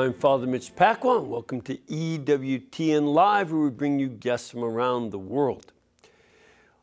[0.00, 1.22] I'm Father Mitch Pacwa.
[1.22, 5.74] Welcome to EWTN Live, where we bring you guests from around the world.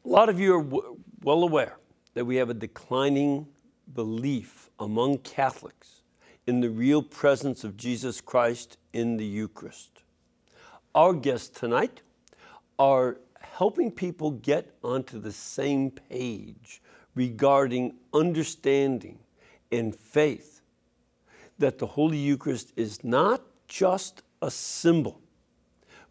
[0.06, 0.84] A lot of you are
[1.24, 1.78] well aware
[2.14, 3.48] that we have a declining
[3.96, 6.04] belief among Catholics
[6.46, 10.04] in the real presence of Jesus Christ in the Eucharist.
[10.94, 12.04] Our guests tonight
[12.78, 16.84] are helping people get onto the same page
[17.16, 19.18] regarding understanding
[19.72, 20.57] and faith
[21.60, 25.20] that the Holy Eucharist is not just a symbol,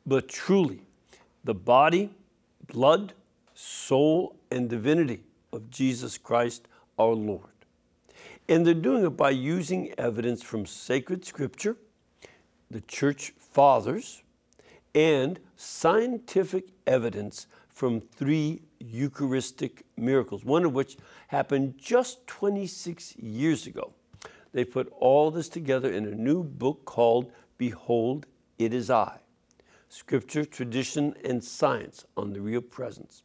[0.04, 0.82] but truly
[1.44, 2.10] the body,
[2.66, 3.12] blood,
[3.54, 5.22] soul, and divinity
[5.52, 7.50] of Jesus Christ our Lord.
[8.48, 11.76] And they're doing it by using evidence from sacred scripture,
[12.70, 14.22] the church fathers,
[14.94, 20.96] and scientific evidence from three Eucharistic miracles, one of which
[21.28, 23.92] happened just 26 years ago.
[24.56, 28.24] They put all this together in a new book called Behold,
[28.58, 29.18] It Is I
[29.90, 33.22] Scripture, Tradition, and Science on the Real Presence.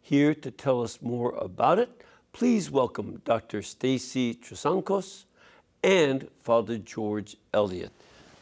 [0.00, 2.02] Here to tell us more about it,
[2.32, 3.62] please welcome Dr.
[3.62, 5.26] Stacy Trasancos
[5.84, 7.92] and Father George Elliott.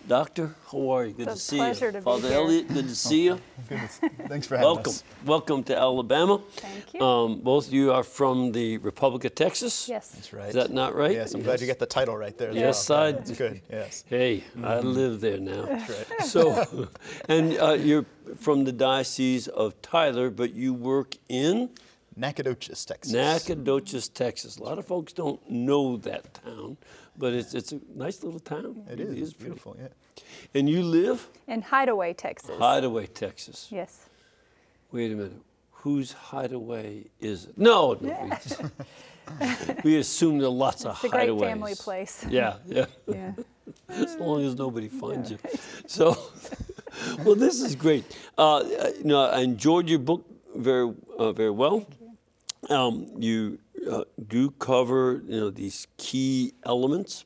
[0.08, 1.12] Doctor, how are you?
[1.12, 1.92] Good It's to a see pleasure you.
[1.92, 2.36] to be Father here.
[2.36, 3.38] Elliott, good to see you.
[3.68, 4.00] Goodness.
[4.26, 4.90] Thanks for having Welcome.
[4.90, 5.04] us.
[5.24, 6.40] Welcome to Alabama.
[6.56, 7.00] Thank you.
[7.00, 9.88] Um, both of you are from the Republic of Texas.
[9.88, 10.08] yes.
[10.10, 10.48] That's right.
[10.48, 11.12] Is that not right?
[11.12, 12.52] Yes, I'm glad you got the title right there.
[12.52, 12.98] Yes, well.
[13.04, 13.60] I- That's good.
[13.70, 14.04] Yes.
[14.08, 15.66] Hey, I live there now.
[15.66, 16.06] That's right.
[16.26, 16.88] So,
[17.28, 18.04] and uh, you're
[18.38, 21.70] from the Diocese of Tyler, but you work in
[22.16, 23.12] Nacogdoches, Texas.
[23.12, 24.56] Nacogdoches, Texas.
[24.58, 26.76] A lot of folks don't know that town,
[27.16, 28.84] but it's, it's a nice little town.
[28.90, 29.28] It, it is.
[29.28, 29.34] is.
[29.34, 29.50] pretty.
[29.50, 29.76] beautiful.
[29.78, 29.88] Yeah.
[30.54, 32.56] And you live In Hideaway, Texas.
[32.58, 33.68] Hideaway, Texas.
[33.70, 34.08] Yes.
[34.90, 35.40] Wait a minute.
[35.72, 37.58] Whose hideaway is it?
[37.58, 38.18] No, no.
[38.22, 38.62] We, just-
[39.84, 41.04] we assume there are lots of hideaways.
[41.04, 42.26] It's a great family place.
[42.28, 42.86] Yeah, yeah.
[43.06, 43.32] Yeah.
[43.88, 45.38] as long as nobody finds you.
[45.86, 46.16] So,
[47.24, 48.04] well, this is great.
[48.36, 48.62] Uh,
[48.98, 50.24] you know, I enjoyed your book
[50.54, 51.86] very, uh, very well.
[52.68, 53.58] Um, you
[53.90, 57.24] uh, do cover, you know, these key elements,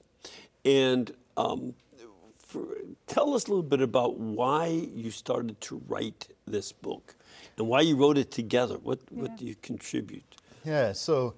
[0.65, 1.75] and um,
[2.39, 2.67] for,
[3.07, 7.15] tell us a little bit about why you started to write this book,
[7.59, 8.77] and why you wrote it together.
[8.79, 10.37] What what do you contribute?
[10.65, 10.93] Yeah.
[10.93, 11.35] So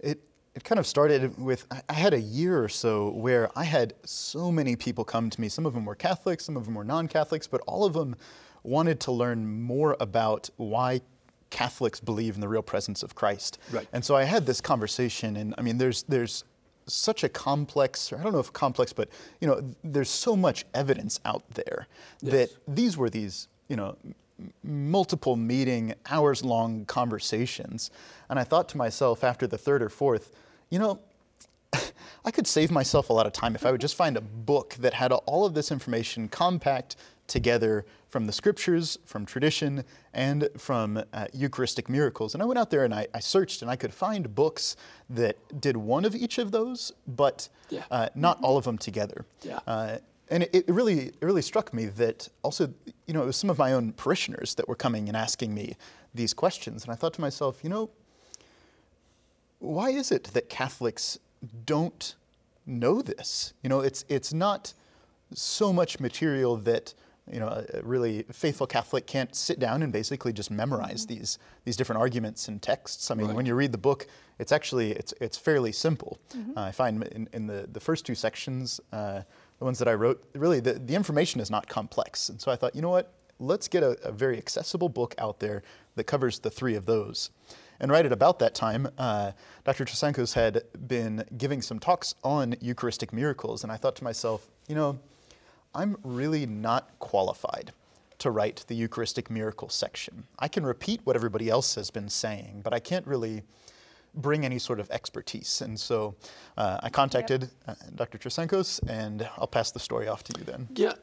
[0.00, 0.20] it
[0.54, 3.94] it kind of started with I- I had a year or so where I had
[4.04, 5.48] so many people come to me.
[5.48, 8.16] Some of them were Catholics, some of them were non-Catholics, but all of them
[8.62, 11.00] wanted to learn more about why
[11.50, 13.58] Catholics believe in the real presence of Christ.
[13.70, 13.86] Right.
[13.92, 16.44] And so I had this conversation, and I mean, there's there's
[16.86, 19.08] such a complex, or I don't know if complex, but
[19.40, 21.88] you know, there's so much evidence out there
[22.22, 23.96] that these were these, you know,
[24.62, 27.90] multiple meeting, hours long conversations.
[28.28, 30.34] And I thought to myself after the third or fourth,
[30.70, 31.00] you know,
[32.24, 34.74] I could save myself a lot of time if I would just find a book
[34.80, 36.96] that had all of this information compact
[37.26, 42.34] together from the scriptures, from tradition, and from uh, Eucharistic miracles.
[42.34, 44.76] And I went out there and I, I searched and I could find books
[45.10, 47.84] that did one of each of those, but Yeah.
[47.90, 49.24] uh, not all of them together.
[49.42, 49.58] Yeah.
[49.66, 49.98] Uh,
[50.30, 52.72] and it, it really, it really struck me that also,
[53.06, 55.76] you know, it was some of my own parishioners that were coming and asking me
[56.14, 56.84] these questions.
[56.84, 57.90] And I thought to myself, you know,
[59.58, 61.18] why is it that Catholics
[61.64, 62.14] don't
[62.66, 63.52] know this?
[63.62, 64.74] You know, it's it's not
[65.34, 66.94] so much material that
[67.32, 71.76] you know a really faithful Catholic can't sit down and basically just memorize these these
[71.76, 73.10] different arguments and texts.
[73.10, 73.36] I mean, Right.
[73.36, 74.06] when you read the book,
[74.38, 76.18] it's actually it's it's fairly simple.
[76.56, 78.80] Uh, I find in, in the the first two sections.
[78.92, 79.22] Uh,
[79.58, 82.28] the ones that I wrote, really, the, the information is not complex.
[82.28, 83.14] And so I thought, you know what?
[83.38, 85.62] Let's get a, a very accessible book out there
[85.94, 87.30] that covers the three of those.
[87.80, 89.32] And right at about that time, uh,
[89.64, 89.86] Dr.
[89.86, 94.74] Trasancos had been giving some talks on Eucharistic miracles, and I thought to myself, you
[94.74, 94.98] know,
[95.76, 97.72] I'm really not qualified
[98.18, 100.24] to write the Eucharistic miracle section.
[100.38, 103.42] I can repeat what everybody else has been saying, but I can't really
[104.14, 105.60] bring any sort of expertise.
[105.60, 106.14] And so
[106.56, 108.16] uh, I contacted uh, Dr.
[108.16, 110.68] Trasancos, and I'll pass the story off to you then.
[110.74, 110.94] Yeah.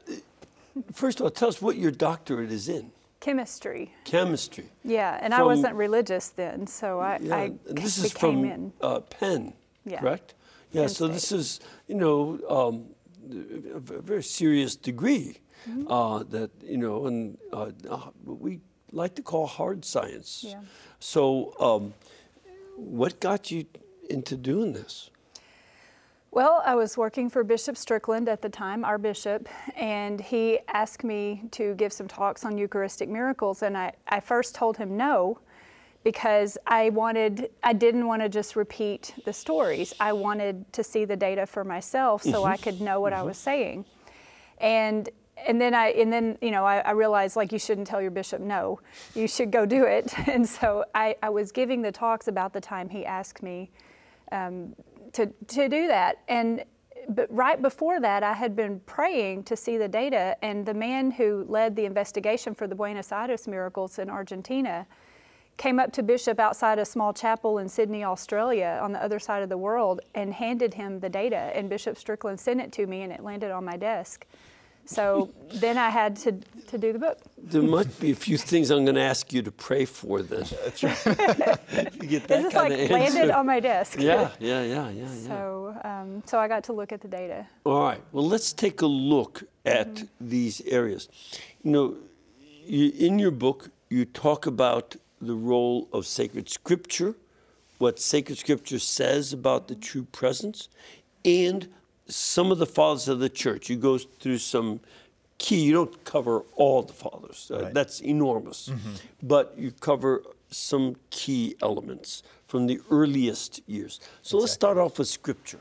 [0.92, 2.90] First of all, tell us what your doctorate is in.
[3.20, 3.94] Chemistry.
[4.04, 4.64] Chemistry.
[4.82, 8.40] Yeah, and I wasn't religious then, so I, Yeah, I and this c- is became
[8.40, 8.72] from in.
[8.80, 9.52] uh, Penn,
[9.86, 10.00] Yeah.
[10.00, 10.34] correct?
[10.72, 10.82] Yeah.
[10.82, 11.14] Penn so State.
[11.14, 12.86] this is, you know, um,
[13.74, 15.38] a very serious degree
[15.68, 15.90] Mm-hmm.
[15.90, 18.60] uh, that you know, and uh, uh, we
[18.92, 20.44] like to call hard science.
[20.46, 20.60] Yeah.
[20.98, 21.94] So, um,
[22.76, 23.64] what got you
[24.10, 25.10] into doing this?
[26.30, 31.04] Well, I was working for Bishop Strickland at the time, our bishop, and he asked
[31.04, 33.62] me to give some talks on Eucharistic miracles.
[33.62, 35.38] And I, I first told him no
[36.04, 39.94] because I wanted, I didn't want to just repeat the stories.
[39.98, 42.52] I wanted to see the data for myself so Mm-hmm.
[42.52, 43.86] I could know what I was saying.
[44.58, 45.08] And
[45.46, 48.10] and then I and then you know I, I realized like you shouldn't tell your
[48.10, 48.80] bishop no,
[49.14, 50.14] you should go do it.
[50.28, 53.70] And so I, I was giving the talks about the time he asked me
[54.32, 54.74] um,
[55.12, 56.22] to to do that.
[56.28, 56.64] And
[57.08, 61.10] but right before that, I had been praying to see the data, and the man
[61.10, 64.86] who led the investigation for the Buenos Aires miracles in Argentina
[65.56, 69.42] came up to Bishop outside a small chapel in Sydney, Australia, on the other side
[69.42, 71.52] of the world, and handed him the data.
[71.54, 74.26] And Bishop Strickland sent it to me, and it landed on my desk.
[74.86, 77.18] So then I had to, to do the book.
[77.38, 80.44] There might be a few things I'm going to ask you to pray for then.
[80.64, 81.06] That's right.
[82.02, 83.98] you get that This is kind like of landed on my desk.
[83.98, 85.26] Yeah, yeah, yeah, yeah, yeah.
[85.28, 87.46] So, um, so I got to look at the data.
[87.64, 88.00] All right.
[88.12, 91.08] Well, let's take a look at these areas.
[91.62, 91.96] You know,
[92.66, 97.14] you, in your book, you talk about the role of sacred scripture,
[97.78, 100.68] what sacred scripture says about the true presence,
[101.24, 101.68] and
[102.06, 103.68] some of the fathers of the church.
[103.70, 104.80] You go through some
[105.38, 107.74] key, you don't cover all the fathers, uh, Right.
[107.74, 108.70] that's enormous,
[109.22, 114.00] but you cover some key elements from the earliest years.
[114.22, 115.58] So let's start off with scripture.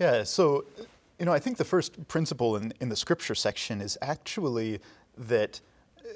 [0.00, 0.64] Yeah, so,
[1.20, 4.80] you know, I think the first principle in, in the scripture section is actually
[5.16, 5.60] that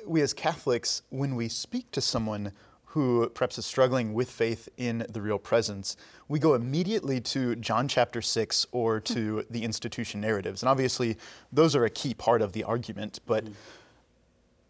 [0.09, 2.53] we as Catholics, when we speak to someone
[2.93, 5.97] who perhaps is struggling with faith in the real presence,
[6.27, 10.63] we go immediately to John chapter 6 or to the institution narratives.
[10.63, 11.19] And obviously,
[11.53, 13.45] those are a key part of the argument, but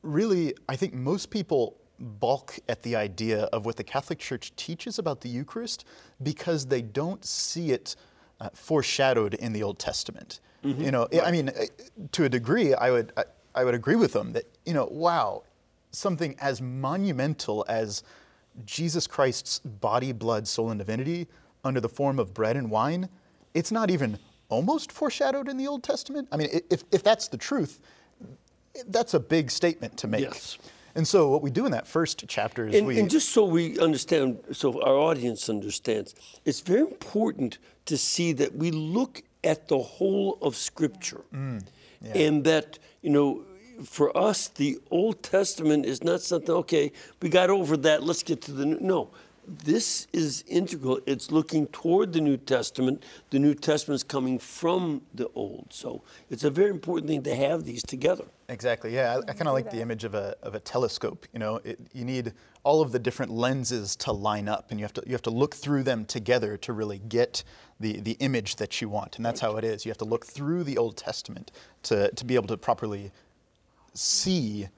[0.02, 4.98] really, I think most people balk at the idea of what the Catholic Church teaches
[4.98, 5.84] about the Eucharist
[6.22, 7.96] because they don't see it
[8.40, 10.40] uh, foreshadowed in the Old Testament.
[10.82, 11.52] You know, I mean, uh,
[12.12, 13.12] to a degree, I would
[13.60, 15.42] I, would agree with them that you know, wow,
[15.90, 18.02] something as monumental as
[18.64, 21.26] Jesus Christ's body, blood, soul, and divinity
[21.64, 23.08] under the form of bread and wine,
[23.54, 24.18] it's not even
[24.48, 26.28] almost foreshadowed in the Old Testament.
[26.32, 27.80] I mean, if, if that's the truth,
[28.88, 30.22] that's a big statement to make.
[30.22, 30.58] Yes.
[30.94, 33.44] And so what we do in that first chapter is And, we and just so
[33.44, 36.14] we understand, so our audience understands,
[36.44, 41.20] it's very important to see that we look at the whole of Scripture.
[41.32, 41.64] Mm.
[42.14, 43.44] And that, you know,
[43.84, 48.42] for us, the Old Testament is not something, okay, we got over that, let's get
[48.42, 48.78] to the new.
[48.80, 49.10] No,
[49.46, 51.00] this is integral.
[51.06, 53.04] It's looking toward the New Testament.
[53.30, 55.66] The New Testament is coming from the Old.
[55.70, 58.26] So it's a very important thing to have these together.
[58.50, 58.94] Exactly.
[58.94, 61.26] Yeah, I, I kind of like the image of a, of a telescope.
[61.34, 62.32] You know, it, you need
[62.64, 65.30] all of the different lenses to line up, and you have to you have to
[65.30, 67.44] look through them together to really get
[67.78, 69.16] the the image that you want.
[69.16, 69.84] And that's how it is.
[69.84, 71.52] You have to look through the Old Testament
[71.84, 73.12] to to be able to properly
[73.92, 74.68] see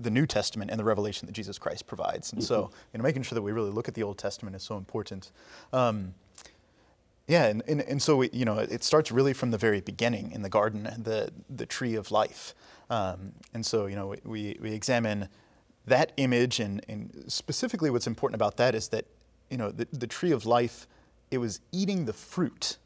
[0.00, 2.32] the New Testament and the revelation that Jesus Christ provides.
[2.32, 4.62] And so, you know, making sure that we really look at the Old Testament is
[4.62, 5.32] so important.
[5.72, 6.14] Um,
[7.26, 10.32] yeah, and, and, and so we, you know, it starts really from the very beginning
[10.32, 12.54] in the garden, the the tree of life,
[12.90, 15.28] um, and so you know we, we examine
[15.86, 19.06] that image, and, and specifically what's important about that is that
[19.50, 20.86] you know the, the tree of life,
[21.30, 22.78] it was eating the fruit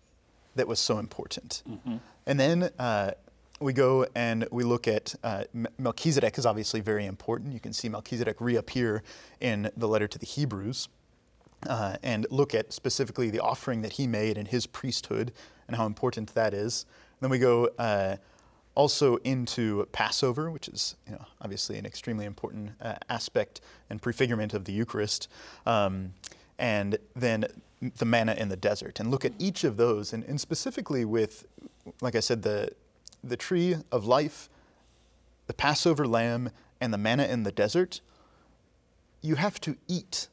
[0.54, 1.62] that was so important,
[2.26, 3.12] and then uh,
[3.60, 5.44] we go and we look at uh,
[5.78, 7.52] Melchizedek is obviously very important.
[7.52, 9.02] You can see Melchizedek reappear
[9.40, 10.88] in the letter to the Hebrews
[11.68, 15.32] uh, and look at specifically the offering that he made and his priesthood
[15.68, 16.86] and how important that is.
[17.20, 18.16] Then we go uh,
[18.74, 23.60] also into Passover, which is you know, obviously an extremely important uh, aspect
[23.90, 25.28] and prefigurement of the Eucharist.
[25.66, 26.14] Um,
[26.58, 27.46] and then
[27.96, 31.46] the manna in the desert, and look at each of those, and, and specifically with,
[32.00, 32.70] like I said, the,
[33.24, 34.48] the tree of life,
[35.48, 36.50] the Passover lamb,
[36.80, 38.00] and the manna in the desert
[39.22, 40.28] you have to eat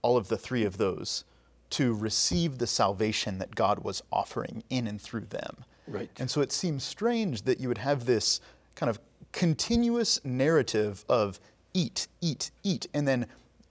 [0.00, 1.24] all of the three of those
[1.70, 5.64] to receive the salvation that God was offering in and through them.
[5.88, 6.10] Right.
[6.18, 8.40] And so it seems strange that you would have this
[8.74, 9.00] kind of
[9.32, 11.40] continuous narrative of
[11.74, 13.26] eat, eat, eat, and then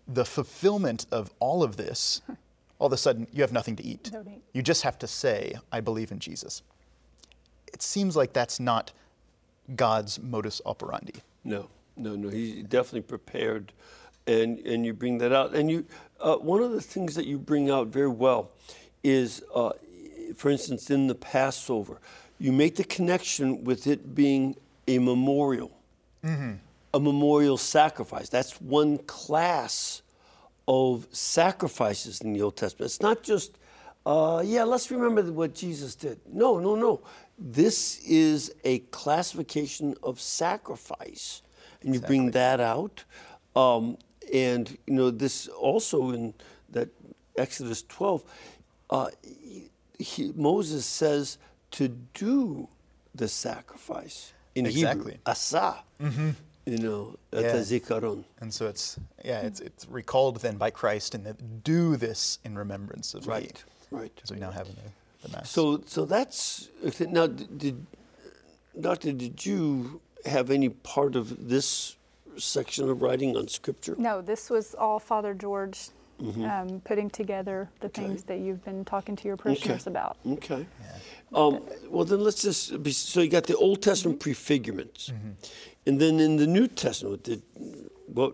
[0.08, 2.22] the fulfillment of all of this,
[2.80, 4.12] all of a sudden you have nothing to eat.
[4.14, 4.42] Eat.
[4.54, 6.62] You just have to say, I believe in Jesus.
[7.74, 8.92] It seems like that's not
[9.76, 11.16] God's modus operandi.
[11.44, 12.30] No, no, no.
[12.30, 13.74] He's definitely prepared,
[14.26, 15.54] and and you bring that out.
[15.54, 15.86] And you,
[16.20, 18.52] uh, one of the things that you bring out very well
[19.04, 19.72] is, uh,
[20.36, 22.00] for instance, in the Passover,
[22.40, 24.56] you make the connection with it being
[24.88, 25.72] a memorial,
[26.94, 28.30] a memorial sacrifice.
[28.30, 30.02] That's one class
[30.68, 32.86] of sacrifices in the Old Testament.
[32.92, 33.58] It's not just,
[34.06, 36.20] uh, yeah, let's remember what Jesus did.
[36.32, 37.02] No, no, no.
[37.40, 41.42] This is a classification of sacrifice,
[41.82, 43.04] and you bring that out.
[43.56, 43.98] Um,
[44.34, 46.34] and you know this also in
[46.72, 46.90] that
[47.38, 48.24] Exodus 12,
[48.90, 49.08] uh,
[49.98, 51.38] he, he, Moses says
[51.72, 52.68] to do
[53.16, 55.14] the sacrifice in Exactly.
[55.14, 55.84] Hebrew, asa.
[56.02, 56.30] Mm-hmm.
[56.66, 57.52] You know, at Yeah.
[57.54, 58.26] the zikaron.
[58.42, 62.58] And so it's yeah, it's it's recalled then by Christ and that do this in
[62.58, 64.00] remembrance of Right, me.
[64.00, 64.12] right.
[64.22, 65.50] As we now have in the, the mass.
[65.50, 66.68] So, so that's
[67.00, 67.28] now.
[67.28, 67.86] Did, did
[68.82, 69.14] Doctor?
[69.14, 71.96] Did you have any part of this
[72.38, 73.96] section of writing on Scripture?
[73.98, 75.88] No, this was all Father George
[76.20, 80.18] um, putting together the things that you've been talking to your parishioners about.
[80.26, 80.66] Okay.
[81.34, 85.12] Um, well, then let's just be, so you got the Old Testament prefigurements,
[85.86, 87.42] and then in the New Testament, did,
[88.08, 88.34] what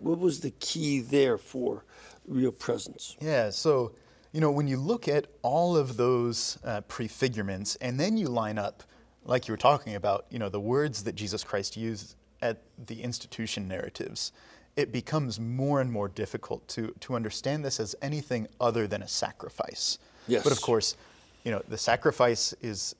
[0.00, 1.84] what was the key there for
[2.26, 3.16] real presence?
[3.20, 3.92] Yeah, so
[4.32, 8.58] you know when you look at all of those uh, prefigurements, and then you line
[8.58, 8.82] up,
[9.24, 13.02] like you were talking about, you know the words that Jesus Christ used at the
[13.02, 14.32] institution narratives,
[14.78, 19.08] it becomes more and more difficult to to understand this as anything other than a
[19.08, 19.98] sacrifice.
[20.28, 20.44] Yes.
[20.44, 20.96] But of course,
[21.44, 22.94] you know the sacrifice is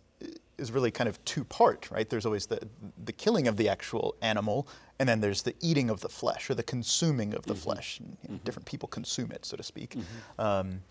[0.58, 2.10] is really kind of two part, right?
[2.10, 2.58] There's always the
[3.04, 4.66] the killing of the actual animal,
[4.98, 7.62] and then there's the eating of the flesh or the consuming of the mm-hmm.
[7.62, 8.00] flesh.
[8.00, 8.44] And, you know, mm-hmm.
[8.44, 9.90] Different people consume it, so to speak.
[9.94, 10.40] Mm-hmm.
[10.40, 10.82] Um,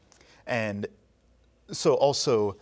[0.46, 0.88] and
[1.70, 2.56] so also,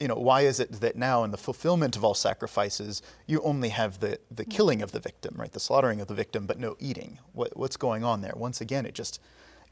[0.00, 3.70] you know, why is it that now in the fulfillment of all sacrifices, you only
[3.70, 5.52] have the, the killing of the victim, right?
[5.52, 7.18] The slaughtering of the victim, but no eating.
[7.32, 8.34] What, what's going on there?
[8.36, 9.20] Once again, it just,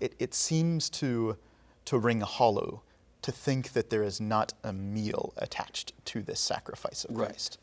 [0.00, 1.36] it, it seems to,
[1.84, 2.82] to ring hollow
[3.22, 7.28] to think that there is not a meal attached to this sacrifice of Right.
[7.28, 7.58] Christ.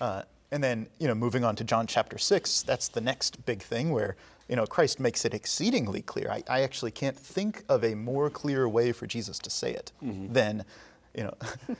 [0.00, 3.62] Uh, and then, you know, moving on to John chapter 6, that's the next big
[3.62, 4.16] thing where,
[4.48, 6.30] you know, Christ makes it exceedingly clear.
[6.30, 9.92] I, I actually can't think of a more clear way for Jesus to say it
[10.00, 10.64] than,
[11.14, 11.34] you know,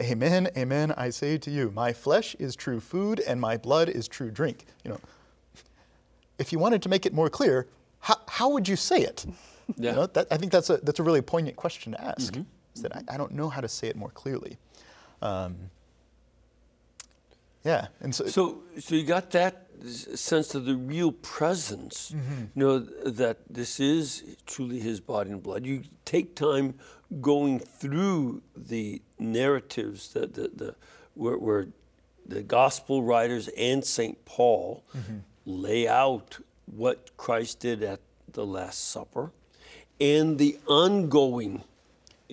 [0.00, 4.08] Amen, amen, I say to you, my flesh is true food and my blood is
[4.08, 4.64] true drink.
[4.82, 5.00] You know,
[6.38, 7.66] if you wanted to make it more clear,
[7.98, 9.26] how, how would you say it?
[9.76, 9.90] Yeah.
[9.90, 12.34] You know, that, I think that's a, that's a really poignant question to ask.
[12.74, 14.56] Is that I, I don't know how to say it more clearly.
[15.20, 15.56] Um,
[17.62, 22.12] yeah, and so, So, so you got that sense of the real presence.
[22.14, 22.44] Mm-hmm.
[22.54, 25.64] You know that this is truly His body and blood.
[25.66, 26.74] You take time
[27.20, 30.74] going through the narratives that the, the
[31.14, 31.66] where, where
[32.26, 35.18] the gospel writers and Saint Paul mm-hmm.
[35.44, 38.00] lay out what Christ did at
[38.32, 39.32] the Last Supper,
[40.00, 41.64] and the ongoing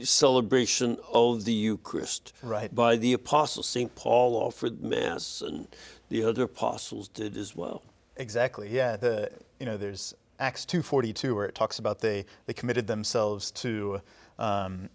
[0.04, 2.74] celebration of the Eucharist Right.
[2.74, 3.68] by the apostles.
[3.68, 3.96] St.
[3.96, 5.68] Paul offered Mass, and
[6.10, 7.84] the other apostles did as well.
[8.18, 8.70] Exactly.
[8.70, 8.98] Yeah.
[8.98, 12.88] The you know there's Acts two forty two where it talks about they they committed
[12.88, 14.02] themselves to
[14.40, 14.90] um,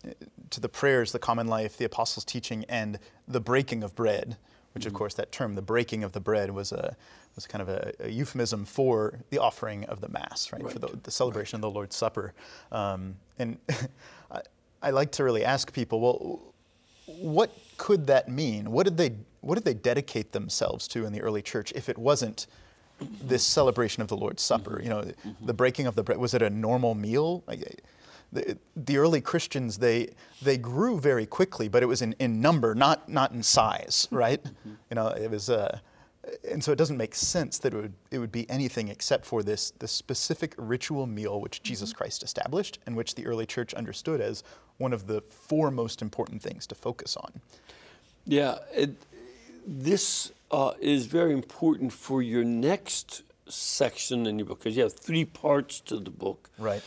[0.51, 4.37] to the prayers, the common life, the apostles' teaching, and the breaking of bread.
[4.75, 6.97] Which of course that term, the breaking of the bread, was a
[7.35, 10.71] was kind of a, a euphemism for the offering of the mass, right?
[10.71, 12.33] For the, the celebration of the Lord's Supper.
[12.71, 13.59] Um, and
[14.31, 14.41] I,
[14.83, 16.41] I like to really ask people, well,
[17.07, 17.51] what
[17.83, 18.71] could that mean?
[18.71, 19.11] What did they
[19.41, 22.47] what did they dedicate themselves to in the early church if it wasn't
[23.21, 24.77] this celebration of the Lord's Supper?
[24.77, 24.85] Mm-hmm.
[24.85, 25.47] You know, mm-hmm.
[25.47, 26.19] the breaking of the bread.
[26.19, 27.43] Was it a normal meal?
[27.49, 27.81] Like,
[28.33, 30.11] the, the early Christians they
[30.41, 34.17] they grew very quickly, but it was in, in number, not not in size, mm-hmm.
[34.17, 34.47] right?
[34.65, 35.51] You know, it was.
[35.51, 35.81] Uh,
[36.49, 39.43] and so it doesn't make sense that it would, it would be anything except for
[39.43, 44.21] this, this specific ritual meal which Jesus Christ established and which the early church understood
[44.21, 44.45] as
[44.79, 47.41] one of the four most important things to focus on.
[48.27, 48.91] Yeah, it,
[49.67, 54.93] this uh, is very important for your next section in your book because you have
[54.93, 56.51] three parts to the book.
[56.59, 56.83] Right.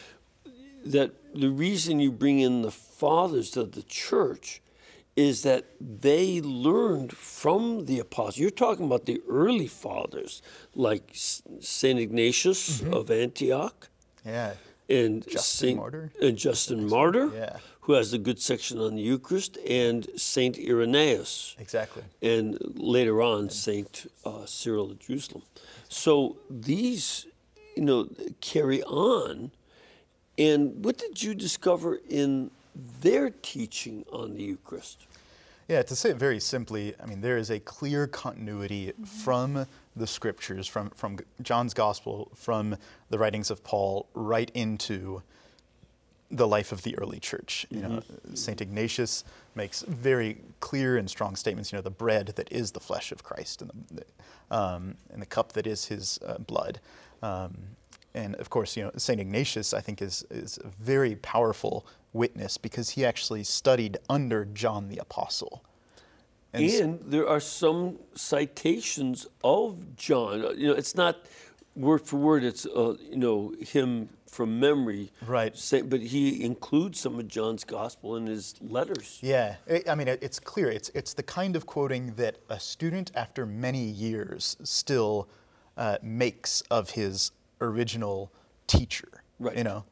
[0.85, 4.61] That the reason you bring in the fathers of the church
[5.15, 8.37] is that they learned from the apostles.
[8.37, 10.41] You're talking about the early fathers
[10.75, 13.89] like Saint Ignatius of Antioch
[14.25, 14.53] Yeah.
[14.89, 16.11] And Justin Saint Martyr.
[16.33, 17.57] Justin Martyr, Yeah.
[17.81, 22.03] who has a good section on the Eucharist, and Saint Irenaeus, Exactly.
[22.21, 25.43] and later on Saint uh, Cyril of Jerusalem.
[25.89, 27.27] So these,
[27.75, 28.07] you know,
[28.41, 29.51] carry on.
[30.37, 32.51] And what did you discover in
[33.01, 35.05] their teaching on the Eucharist?
[35.67, 39.65] Yeah, to say it very simply, I mean, there is a clear continuity from
[39.95, 42.77] the scriptures, from, from John's gospel, from
[43.09, 45.21] the writings of Paul, right into
[46.31, 47.65] the life of the early church.
[47.69, 49.23] You know, Saint Ignatius
[49.53, 51.71] makes very clear and strong statements.
[51.71, 55.25] You know, the bread that is the flesh of Christ, and the, um, and the
[55.25, 56.79] cup that is His uh, blood.
[57.21, 57.55] Um,
[58.13, 62.57] and of course, you know, Saint Ignatius, I think, is is a very powerful witness
[62.57, 65.63] because he actually studied under John the Apostle.
[66.55, 70.43] And, s- there are some citations of John.
[70.45, 71.15] Uh, You know, it's not
[71.75, 75.11] word for word, it's uh, you know him from memory.
[75.25, 75.55] Right.
[75.57, 79.19] Say, but he includes some of John's gospel in his letters.
[79.21, 80.69] Yeah, I I mean, it's clear.
[80.69, 85.27] It's, it's the kind of quoting that a student, after many years, still
[85.77, 87.31] uh, makes of his
[87.61, 88.29] original
[88.67, 89.23] teacher.
[89.39, 89.57] Right.
[89.57, 89.83] You know,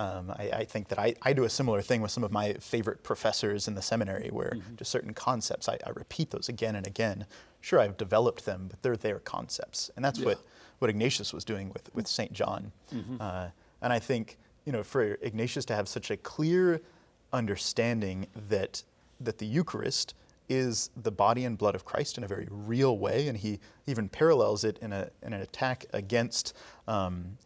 [0.00, 2.54] um, I, I think that I, I do a similar thing with some of my
[2.54, 6.86] favorite professors in the seminary, where just certain concepts, I, I repeat those again and
[6.86, 7.26] again.
[7.60, 9.90] Sure, I've developed them, but they're their concepts.
[9.96, 10.26] And that's Yeah.
[10.28, 10.38] what,
[10.78, 12.32] what Ignatius was doing with, with St.
[12.32, 12.72] John.
[13.20, 13.48] Uh,
[13.82, 16.80] and I think, you know, for Ignatius to have such a clear
[17.32, 18.82] understanding that,
[19.20, 20.14] that the Eucharist
[20.48, 24.08] is the body and blood of Christ in a very real way, and he even
[24.08, 26.56] parallels it in, a, in an attack against
[26.88, 27.36] um,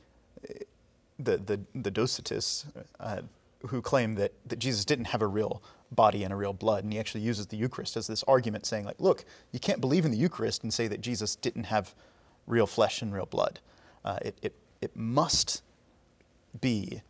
[1.19, 2.65] the, the, the Docetists,
[3.01, 3.23] uh,
[3.69, 6.85] who claim that, that Jesus didn't have a real body and a real blood.
[6.85, 10.05] And he actually uses the Eucharist as this argument, saying, like, look, you can't believe
[10.05, 11.95] in the Eucharist and say that Jesus didn't have
[12.47, 13.61] real flesh and real blood.
[14.05, 15.63] Uh, it, it, it must
[16.61, 17.01] be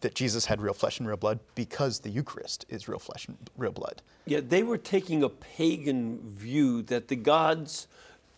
[0.00, 3.36] that Jesus had real flesh and real blood because the Eucharist is real flesh and
[3.56, 4.02] real blood.
[4.26, 7.88] Yeah, they were taking a pagan view that the gods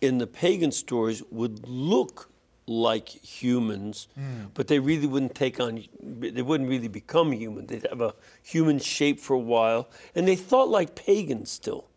[0.00, 2.30] in the pagan stories would look
[2.66, 4.08] like humans,
[4.54, 7.66] but they really wouldn't take on, they wouldn't really become human.
[7.66, 11.88] They'd have a human shape for a while, and they thought like pagans still.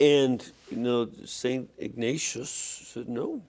[0.00, 1.70] And, you know, St.
[1.78, 3.40] Ignatius said, no,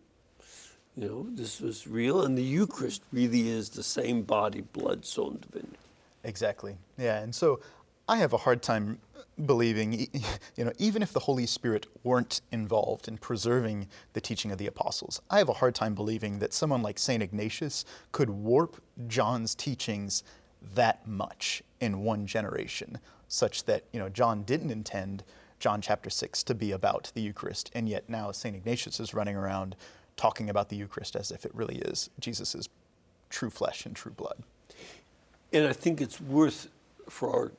[0.95, 5.31] you know, this was real, and the Eucharist really is the same body, blood, soul,
[5.31, 5.77] and divinity.
[6.23, 6.77] Exactly.
[6.97, 7.59] Yeah, and so
[8.07, 8.99] I have a hard time
[9.45, 9.93] believing,
[10.55, 14.67] you know, even if the Holy Spirit weren't involved in preserving the teaching of the
[14.67, 17.23] apostles, I have a hard time believing that someone like St.
[17.23, 20.23] Ignatius could warp John's teachings
[20.75, 25.23] that much in one generation, such that, you know, John didn't intend
[25.59, 28.55] John chapter 6 to be about the Eucharist, and yet now St.
[28.55, 29.75] Ignatius is running around
[30.15, 32.69] talking about the Eucharist as if it really is Jesus'
[33.29, 34.43] true flesh and true blood.
[35.51, 36.67] And I think it's worth
[37.09, 37.51] for our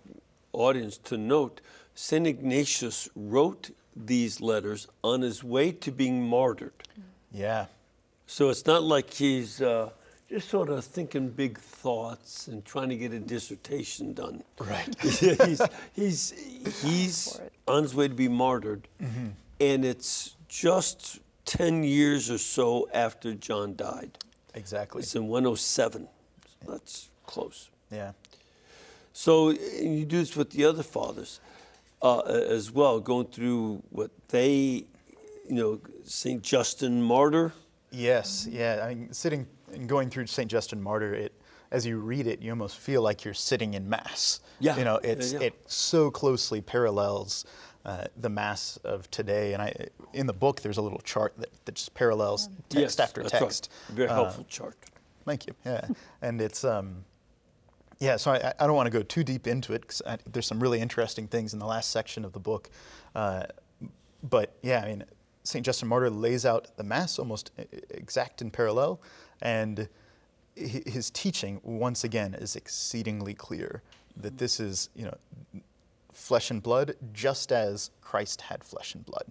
[0.56, 1.60] audience to note
[1.94, 2.26] St.
[2.26, 6.72] Ignatius wrote these letters on his way to being martyred.
[7.32, 7.66] Yeah.
[8.26, 9.90] So it's not like he's uh,
[10.28, 14.42] just sort of thinking big thoughts and trying to get a dissertation done.
[14.58, 14.94] Right.
[15.00, 15.62] he's
[15.94, 18.88] he's, he's on his way to be martyred,
[19.60, 24.18] and it's just 10 years or so after John died.
[24.54, 25.02] Exactly.
[25.02, 26.08] It's in 107.
[26.64, 27.70] So that's close.
[27.90, 28.12] Yeah.
[29.18, 31.40] So you do this with the other fathers
[32.02, 34.84] uh, as well, going through what they,
[35.48, 37.54] you know, Saint Justin Martyr.
[37.90, 38.46] Yes.
[38.50, 38.84] Yeah.
[38.84, 41.32] I mean, sitting and going through Saint Justin Martyr, it
[41.70, 44.40] as you read it, you almost feel like you're sitting in mass.
[44.60, 45.40] Yeah, You know, it's yeah.
[45.40, 47.46] it so closely parallels
[47.86, 49.54] uh, the mass of today.
[49.54, 53.00] And I, in the book, there's a little chart that, that just parallels text Yes,
[53.00, 53.42] after that's right.
[53.44, 53.72] text.
[53.88, 54.76] Very Uh, helpful chart.
[55.24, 55.54] Thank you.
[55.64, 55.88] Yeah,
[56.20, 57.06] and it's um,
[57.98, 58.16] yeah.
[58.16, 60.80] So I, I don't want to go too deep into it because there's some really
[60.80, 62.70] interesting things in the last section of the book.
[63.14, 63.44] Uh,
[64.22, 65.04] but yeah, I mean,
[65.44, 67.52] Saint Justin Martyr lays out the mass almost
[67.90, 69.00] exact in parallel,
[69.40, 69.88] and
[70.54, 73.82] his teaching once again is exceedingly clear
[74.16, 75.62] that this is you know
[76.12, 79.26] flesh and blood, just as Christ had flesh and blood.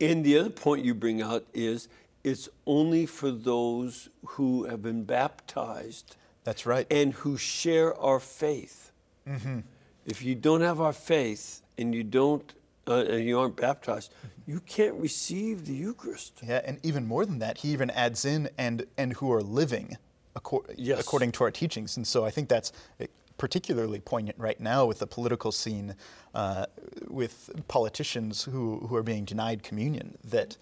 [0.00, 1.88] And the other point you bring out is
[2.24, 6.86] it's only for those who have been baptized That's right.
[6.90, 8.92] and who share our faith.
[9.28, 9.60] Mm-hmm.
[10.06, 12.52] If you don't have our faith and you don't,
[12.86, 14.50] uh, and you aren't baptized, Mm-hmm.
[14.52, 16.40] you can't receive the Eucharist.
[16.46, 19.96] Yeah, and even more than that, he even adds in and and who are living
[20.36, 21.00] accor- Yes.
[21.00, 21.96] according to our teachings.
[21.96, 23.06] And so I think that's eh,
[23.38, 25.94] particularly poignant right now with the political scene,
[26.34, 26.66] uh,
[27.08, 30.18] with politicians who, who are being denied communion.
[30.22, 30.58] That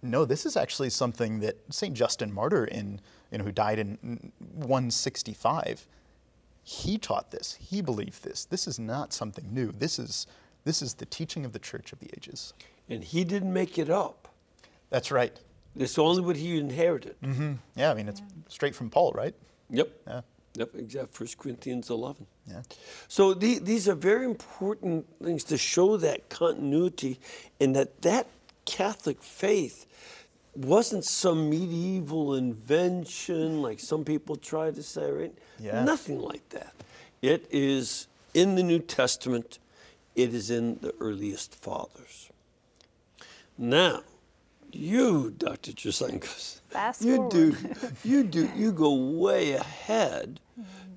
[0.00, 3.00] no, this is actually something that Saint Justin Martyr, in
[3.32, 5.86] you know, who died in 165,
[6.62, 7.58] he taught this.
[7.60, 8.44] He believed this.
[8.44, 9.72] This is not something new.
[9.72, 10.26] This is
[10.64, 12.52] this is the teaching of the Church of the Ages.
[12.88, 14.28] And he didn't make it up.
[14.90, 15.36] That's right.
[15.76, 17.16] It's only what he inherited.
[17.20, 17.54] Mm-hmm.
[17.74, 19.34] Yeah, I mean, it's straight from Paul, right?
[19.70, 19.90] Yep.
[20.06, 20.20] Yeah.
[20.54, 21.18] Yep, exact.
[21.18, 22.26] 1 Corinthians 11.
[22.46, 22.62] Yeah.
[23.08, 27.18] So the, these are very important things to show that continuity
[27.58, 28.26] and that that
[28.66, 29.86] Catholic faith
[30.54, 35.34] wasn't some medieval invention like some people try to say, right?
[35.58, 35.84] Yeah.
[35.84, 36.74] Nothing like that.
[37.22, 39.58] It is in the New Testament.
[40.14, 42.30] It is in the earliest fathers.
[43.56, 44.02] Now,
[44.72, 45.72] you, Dr.
[45.72, 47.56] Trasancos, Fast you do,
[48.04, 50.40] you do, you go way ahead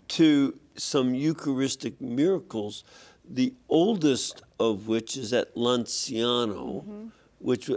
[0.10, 2.84] to some Eucharistic miracles.
[3.28, 7.76] The oldest of which is at Lanciano, which uh,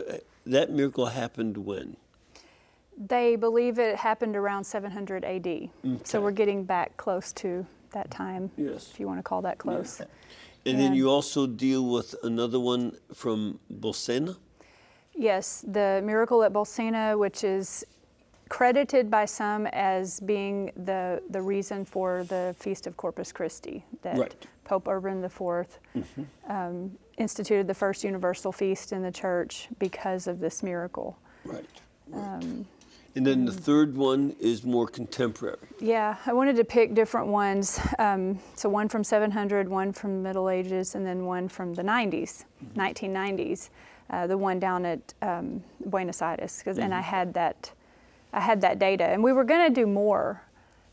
[0.51, 1.97] that miracle happened when.
[2.97, 5.47] They believe it happened around 700 AD.
[5.47, 5.71] Okay.
[6.05, 8.91] So we're getting back close to that time, yes.
[8.93, 10.01] if you want to call that close.
[10.01, 10.07] Yeah.
[10.67, 14.37] And then you also deal with another one from Bolsena?
[15.15, 17.87] Yes, the miracle at Bolsena, which is
[18.49, 24.19] credited by some as being the, the reason for the Feast of Corpus Christi, that
[24.19, 24.47] right.
[24.65, 26.23] Pope Urban IV mm-hmm.
[26.49, 31.19] um, instituted the first universal feast in the church because of this miracle.
[31.45, 31.65] Right.
[32.09, 32.35] right.
[32.35, 32.67] Um,
[33.15, 35.59] and then the third one is more contemporary.
[35.81, 37.81] Yeah, I wanted to pick different ones.
[37.99, 42.45] Um, so one from 700, one from Middle Ages, and then one from the 90s,
[42.65, 42.81] mm-hmm.
[42.81, 43.71] 1990s.
[44.11, 46.81] Uh, the one down at um, Buenos Aires, mm-hmm.
[46.81, 47.11] and I mm-hmm.
[47.11, 47.73] had that,
[48.33, 50.43] I had that data, and we were going to do more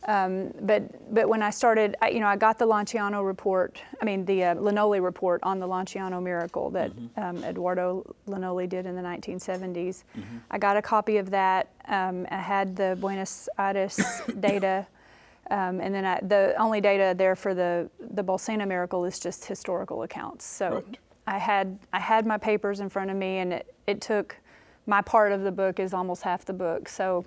[0.07, 3.81] um, but but when I started, I, you know, I got the Lanciano report.
[4.01, 7.19] I mean, the uh, Linoli report on the Lanciano miracle that mm-hmm.
[7.19, 10.03] um, Eduardo Linoli did in the 1970s.
[10.15, 10.37] Mm-hmm.
[10.51, 11.69] I got a copy of that.
[11.87, 13.99] Um, I had the Buenos Aires
[14.39, 14.85] data,
[15.49, 19.45] um, and then I, the only data there for the the Bolsena miracle is just
[19.45, 20.45] historical accounts.
[20.45, 20.97] So right.
[21.25, 24.37] I had I had my papers in front of me, and it, it took
[24.85, 26.89] my part of the book is almost half the book.
[26.89, 27.25] So.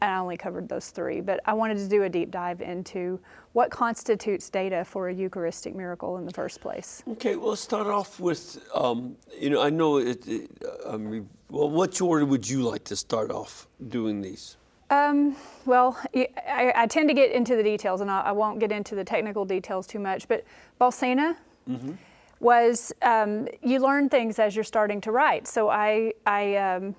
[0.00, 3.20] I only covered those three, but I wanted to do a deep dive into
[3.52, 7.02] what constitutes data for a Eucharistic miracle in the first place.
[7.08, 10.50] Okay, well, let's start off with, um, you know, I know it, it
[10.86, 14.56] um, well, which order would you like to start off doing these?
[14.90, 18.70] Um, well, I, I, tend to get into the details, and I, I, won't get
[18.70, 20.44] into the technical details too much, but
[20.78, 21.36] Bolsena,
[21.68, 21.92] mm-hmm.
[22.40, 25.46] Was um, you learn things as you're starting to write.
[25.46, 26.94] So I, I um,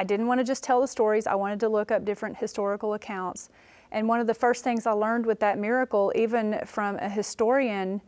[0.00, 2.94] I didn't want to just tell the stories, I wanted to look up different historical
[2.94, 3.50] accounts.
[3.92, 8.00] And one of the first things I learned with that miracle, even from a historian,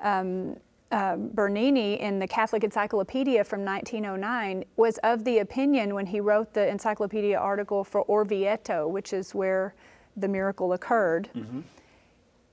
[0.00, 0.56] um,
[0.90, 6.52] uh, Benigni in the Catholic Encyclopedia from 1909, was of the opinion when he wrote
[6.52, 9.74] the encyclopedia article for Orvieto, which is where
[10.16, 11.28] the miracle occurred.
[11.34, 11.60] Mm-hmm.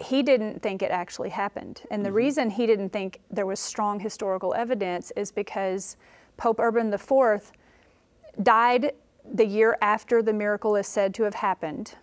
[0.04, 1.82] He didn't think it actually happened.
[1.89, 2.18] And the mm-hmm.
[2.18, 5.98] reason he didn't think there was strong historical evidence is because
[6.38, 7.52] Pope Urban IV
[8.42, 8.94] died
[9.34, 11.96] the year after the miracle is said to have happened.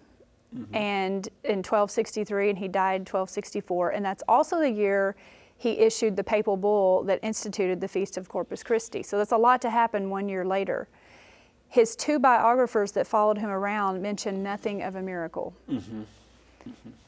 [0.54, 0.74] Mm-hmm.
[0.74, 3.90] And in 1263, and he died 1264.
[3.90, 5.16] And that's also the year
[5.56, 9.02] he issued the papal bull that instituted the Feast of Corpus Christi.
[9.02, 10.88] So that's a lot to happen one year later.
[11.68, 15.54] His two biographers that followed him around mention nothing of a miracle.
[15.70, 16.02] Mm-hmm.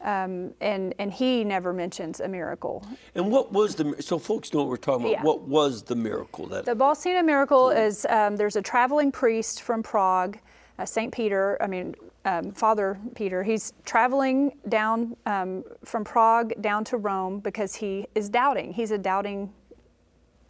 [0.00, 2.84] Um, and and he never mentions a miracle.
[3.14, 5.12] And what was the so folks know what we're talking about?
[5.12, 5.22] Yeah.
[5.22, 8.04] What was the miracle that the Bolsena miracle is?
[8.08, 10.38] Um, there's a traveling priest from Prague,
[10.78, 11.56] uh, Saint Peter.
[11.60, 11.94] I mean.
[12.24, 18.28] Um, Father Peter, he's traveling down um, from Prague down to Rome because he is
[18.28, 18.72] doubting.
[18.72, 19.52] He's a doubting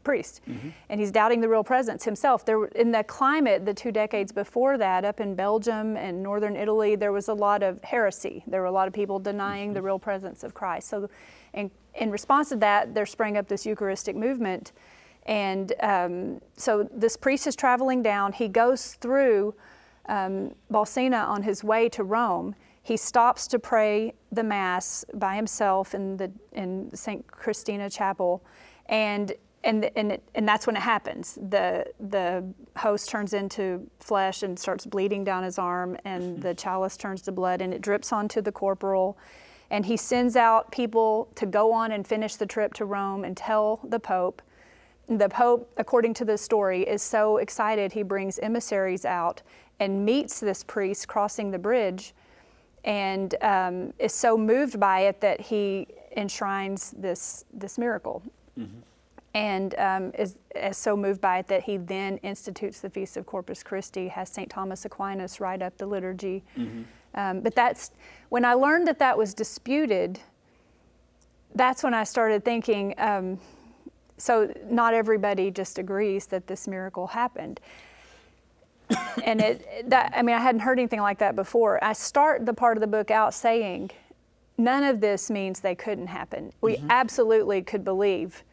[0.04, 0.40] priest.
[0.48, 0.68] Mm-hmm.
[0.88, 2.44] And he's doubting the real presence himself.
[2.44, 6.96] There, in the climate, the two decades before that, up in Belgium and northern Italy,
[6.96, 8.44] there was a lot of heresy.
[8.46, 9.74] There were a lot of people denying mm-hmm.
[9.74, 10.88] the real presence of Christ.
[10.88, 11.08] So,
[11.54, 14.72] in, in response to that, there sprang up this Eucharistic movement.
[15.26, 18.32] And um, so this priest is traveling down.
[18.32, 19.54] He goes through
[20.08, 22.54] um, Bolsena on his way to Rome.
[22.82, 27.24] He stops to pray the Mass by himself in the in St.
[27.28, 28.44] Christina Chapel.
[28.86, 29.32] And
[29.64, 31.38] and and it, and that's when it happens.
[31.50, 32.44] The the
[32.76, 37.32] host turns into flesh and starts bleeding down his arm, and the chalice turns to
[37.32, 39.16] blood, and it drips onto the corporal.
[39.70, 43.34] And he sends out people to go on and finish the trip to Rome and
[43.34, 44.42] tell the Pope.
[45.08, 49.40] The Pope, according to the story, is so excited he brings emissaries out
[49.80, 52.14] and meets this priest crossing the bridge,
[52.84, 58.22] and um, is so moved by it that he enshrines this this miracle.
[58.58, 58.80] Mm-hmm
[59.34, 63.24] and um, is, is, so moved by it that he then institutes the Feast of
[63.24, 64.50] Corpus Christi, has St.
[64.50, 66.44] Thomas Aquinas write up the liturgy.
[66.56, 66.82] Mm-hmm.
[67.14, 67.92] Um, but that's
[68.28, 70.20] when I learned that that was disputed,
[71.54, 73.38] that's when I started thinking um,
[74.22, 77.58] so not everybody just agrees that this miracle happened.
[79.24, 81.82] and it that I mean I hadn't heard anything like that before.
[81.82, 83.90] I start the part of the book out saying
[84.58, 86.52] none of this means they couldn't happen.
[86.60, 86.90] We mm-hmm.
[86.90, 88.44] absolutely could believe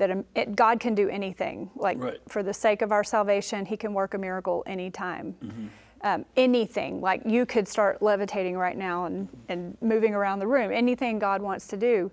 [0.00, 1.70] that it, God can do anything.
[1.76, 2.18] Like right.
[2.26, 5.36] for the sake of our salvation, He can work a miracle anytime.
[5.44, 5.66] Mm-hmm.
[6.02, 10.72] Um, anything, like you could start levitating right now and, and moving around the room.
[10.72, 12.10] Anything God wants to do,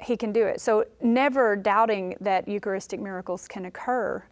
[0.00, 0.60] He can do it.
[0.60, 4.22] So never doubting that Eucharistic miracles can occur,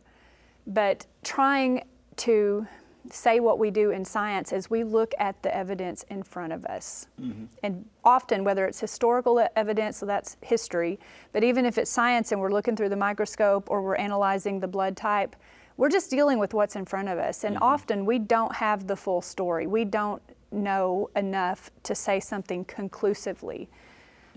[0.68, 1.84] but trying
[2.18, 2.66] to
[3.12, 6.64] say what we do in science is we look at the evidence in front of
[6.64, 7.06] us.
[7.20, 7.44] Mm-hmm.
[7.62, 10.98] And often, whether it's historical evidence, so that's history,
[11.32, 14.68] but even if it's science and we're looking through the microscope or we're analyzing the
[14.68, 15.36] blood type,
[15.76, 17.44] we're just dealing with what's in front of us.
[17.44, 19.66] And often we don't have the full story.
[19.66, 23.68] We don't know enough to say something conclusively.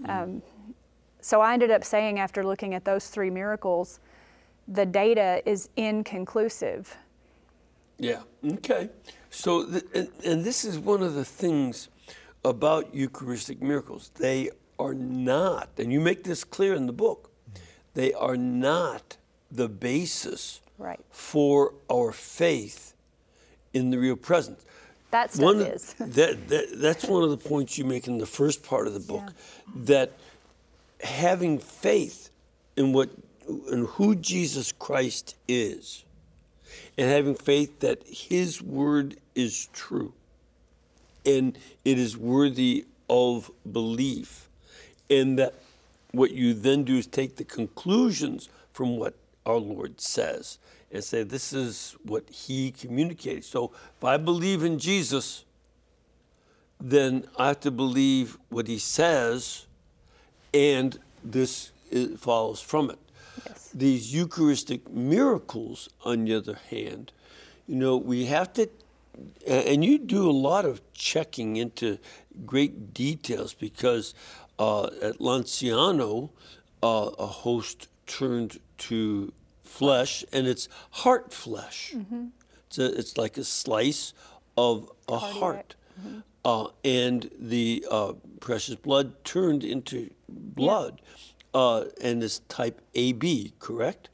[0.05, 0.41] Um,
[1.21, 3.99] so I ended up saying, after looking at those three miracles,
[4.67, 6.95] the data is inconclusive.
[7.99, 8.21] Yeah.
[8.45, 8.89] Okay.
[9.29, 11.89] So, th- and, and this is one of the things
[12.43, 14.11] about Eucharistic miracles.
[14.15, 17.29] They are not, and you make this clear in the book,
[17.93, 19.17] they are not
[19.51, 20.99] the basis Right.
[21.11, 22.93] for our faith
[23.73, 24.63] in the real presence.
[25.11, 25.93] That stuff One is.
[25.95, 28.99] that, that, that's one of the points you make in the first part of the
[29.01, 29.33] book,
[29.75, 30.13] that
[31.01, 32.29] having faith
[32.77, 33.09] in what
[33.71, 36.05] in who Jesus Christ is,
[36.97, 40.13] and having faith that His word is true,
[41.25, 44.47] and it is worthy of belief,
[45.09, 45.55] and that
[46.11, 49.13] what you then do is take the conclusions from what
[49.45, 50.57] our Lord says
[50.91, 53.45] and say, This is what He communicated.
[53.45, 55.45] So if I believe in Jesus,
[56.79, 59.65] then I have to believe what He says,
[60.53, 61.71] and this
[62.17, 62.99] follows from it.
[63.47, 63.69] Yes.
[63.73, 67.11] These Eucharistic miracles, on the other hand,
[67.67, 68.69] you know, we have to,
[69.47, 71.97] and you do a lot of checking into
[72.45, 74.13] great details because
[74.57, 76.29] uh, at Lanciano,
[76.81, 79.31] uh, a host turned to
[79.63, 81.93] flesh, and it's heart flesh.
[82.67, 84.13] It's, a, it's like a slice
[84.57, 85.75] of a heart.
[86.45, 91.01] Uh, and the uh, precious blood turned into blood,
[91.53, 94.09] uh, and it's type AB, correct?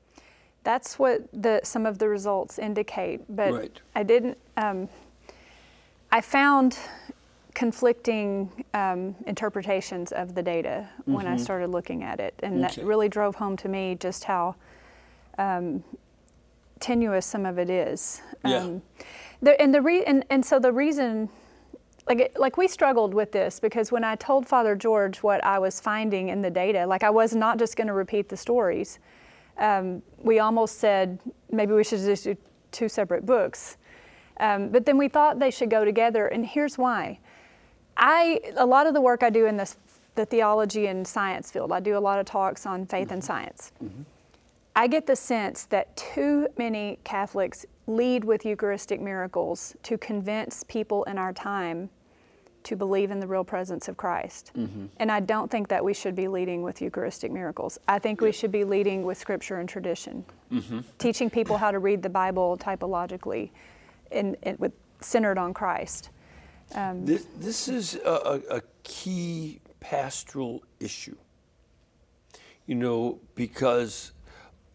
[0.64, 3.22] That's what the some of the results indicate.
[3.30, 3.80] But Right.
[3.96, 4.38] I didn't.
[4.58, 4.90] Um,
[6.12, 6.78] I found
[7.54, 12.66] conflicting um, interpretations of the data when I started looking at it, and Mm-hmm.
[12.66, 12.82] Okay.
[12.82, 14.56] that really drove home to me just how
[15.38, 15.84] um,
[16.80, 18.22] tenuous some of it is.
[18.46, 18.58] Yeah.
[18.58, 18.82] Um,
[19.42, 21.30] the, and the re- and, and so the reason
[22.08, 25.60] like it- like we struggled with this because when I told Father George what I
[25.60, 29.00] was finding in the data, like I was not just going to repeat the stories.
[29.58, 32.36] Um, we almost said maybe we should just do
[32.72, 33.78] two separate books,
[34.40, 37.20] um, but then we thought they should go together, and here's why.
[37.98, 39.78] I a lot of the work I do in this
[40.16, 41.72] the theology and science field.
[41.72, 43.72] I do a lot of talks on faith and science.
[44.76, 51.04] I get the sense that too many Catholics lead with Eucharistic miracles to convince people
[51.06, 51.90] in our time
[52.64, 54.52] to believe in the real presence of Christ.
[54.98, 57.78] And I don't think that we should be leading with Eucharistic miracles.
[57.88, 60.26] I think we should be leading with Scripture and tradition,
[60.98, 63.52] teaching people how to read the Bible typologically
[64.12, 66.10] and, and with, centered on Christ.
[66.74, 71.16] Um, This, this is a, a key pastoral issue.
[72.66, 74.12] You know, because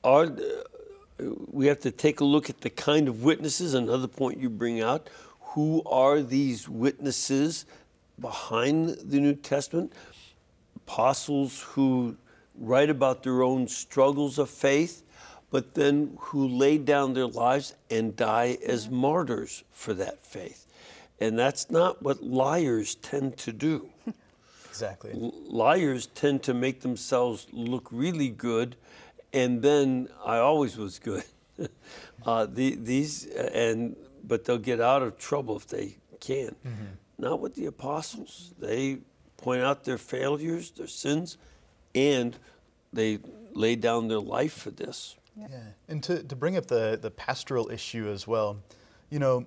[0.05, 4.39] our, uh, we have to take a look at the kind of witnesses, another point
[4.39, 5.09] you bring out.
[5.41, 7.67] Who are these witnesses
[8.19, 9.93] behind the New Testament?
[10.77, 12.17] Apostles who
[12.59, 15.03] write about their own struggles of faith,
[15.51, 20.67] but then who lay down their lives and die as martyrs for that faith.
[21.19, 23.91] And that's not what liars tend to do.
[24.71, 25.13] Exactly.
[25.15, 28.77] Liars tend to make themselves look really good,
[29.33, 31.25] and then I always was good.
[32.27, 36.55] uh, the, these and but they'll get out of trouble if they can.
[37.19, 38.55] Not with the apostles.
[38.59, 38.99] They
[39.37, 41.37] point out their failures, their sins,
[41.95, 42.37] and
[42.93, 43.19] they
[43.53, 45.16] lay down their life for this.
[45.37, 45.47] Yeah,
[45.88, 48.59] and to, to bring up the, the pastoral issue as well,
[49.11, 49.47] you know,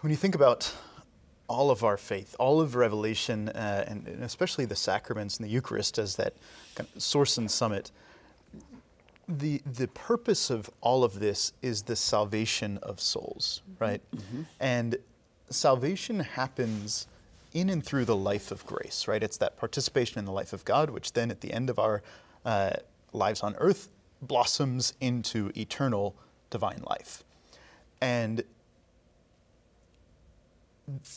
[0.00, 0.72] when you think about
[1.46, 5.50] all of our faith, all of Revelation, uh, and, and especially the sacraments and the
[5.50, 6.34] Eucharist as that
[6.74, 7.90] kind of source and summit,
[9.30, 14.02] the, the purpose of all of this is the salvation of souls, right?
[14.58, 14.96] And
[15.48, 17.06] salvation happens
[17.52, 19.22] in and through the life of grace, right?
[19.22, 22.02] It's that participation in the life of God, which then at the end of our
[22.44, 22.72] uh,
[23.12, 23.88] lives on earth
[24.22, 26.14] blossoms into eternal
[26.50, 27.24] divine life.
[28.00, 28.44] And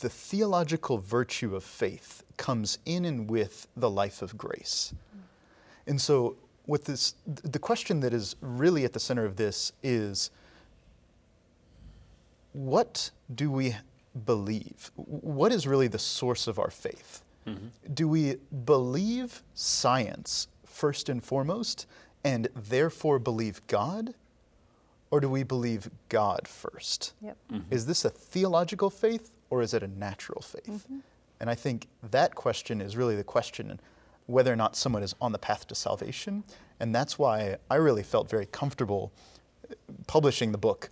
[0.00, 4.94] the theological virtue of faith comes in and with the life of grace.
[5.86, 10.30] And so, what this, the question that is really at the center of this is
[12.52, 13.76] what do we
[14.24, 14.90] believe?
[14.96, 17.22] What is really the source of our faith?
[17.92, 21.86] Do we believe science first and foremost
[22.24, 24.14] and therefore believe God?
[25.10, 27.12] Or do we believe God first?
[27.20, 27.36] Yep.
[27.70, 30.66] Is this a theological faith or is it a natural faith?
[30.66, 30.98] Mm-hmm.
[31.38, 33.78] And I think that question is really the question
[34.26, 36.44] whether or not someone is on the path to salvation.
[36.80, 39.12] And that's why I really felt very comfortable
[40.06, 40.90] publishing the book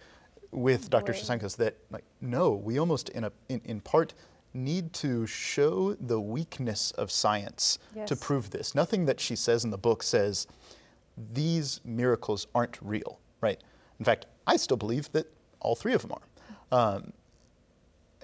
[0.50, 1.12] with Dr.
[1.12, 1.20] Right.
[1.20, 4.14] Trasancos that like no, we almost in a in, in part
[4.54, 8.74] need to show the weakness of science to prove this.
[8.74, 10.46] Nothing that she says in the book says
[11.32, 13.62] these miracles aren't real, right?
[13.98, 15.26] In fact, I still believe that
[15.60, 16.22] all three of them are.
[16.78, 17.12] Um,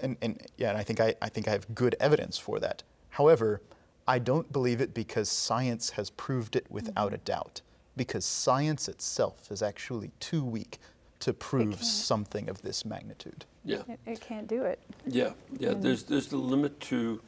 [0.01, 2.83] and, and yeah, and I think I, I think I have good evidence for that.
[3.09, 3.61] However,
[4.09, 7.61] I don't believe it because science has proved it without a doubt.
[7.95, 10.79] Because science itself is actually too weak
[11.19, 13.45] to prove something of this magnitude.
[13.63, 13.83] Yeah.
[13.87, 14.79] It, it can't do it.
[15.05, 15.73] Yeah, yeah.
[15.75, 17.21] There's there's the limit to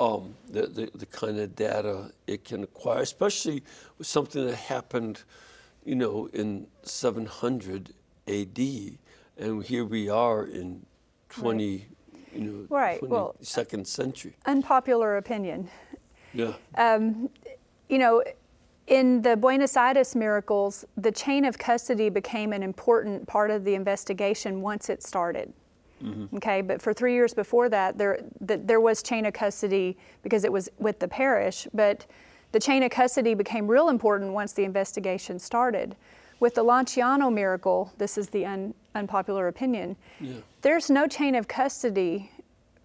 [0.00, 3.62] um, the, the the kind of data it can acquire, especially
[3.98, 5.22] with something that happened,
[5.84, 7.94] you know, in 700
[8.26, 8.98] A.D.
[9.38, 10.86] and here we are in
[11.28, 11.86] 20,
[12.34, 14.34] you know, Right, well, 22nd century.
[14.46, 15.68] Unpopular opinion.
[16.34, 16.52] Yeah.
[16.76, 17.30] Um,
[17.88, 18.22] you know,
[18.86, 23.74] in the Buenos Aires miracles, the chain of custody became an important part of the
[23.74, 25.52] investigation once it started.
[26.02, 26.36] Mm-hmm.
[26.36, 30.44] Okay, but for three years before that, there th- there was chain of custody because
[30.44, 31.66] it was with the parish.
[31.72, 32.04] But
[32.52, 35.96] the chain of custody became real important once the investigation started.
[36.40, 39.96] With the Lanciano miracle, this is the un- unpopular opinion.
[40.20, 40.34] Yeah.
[40.60, 42.30] There's no chain of custody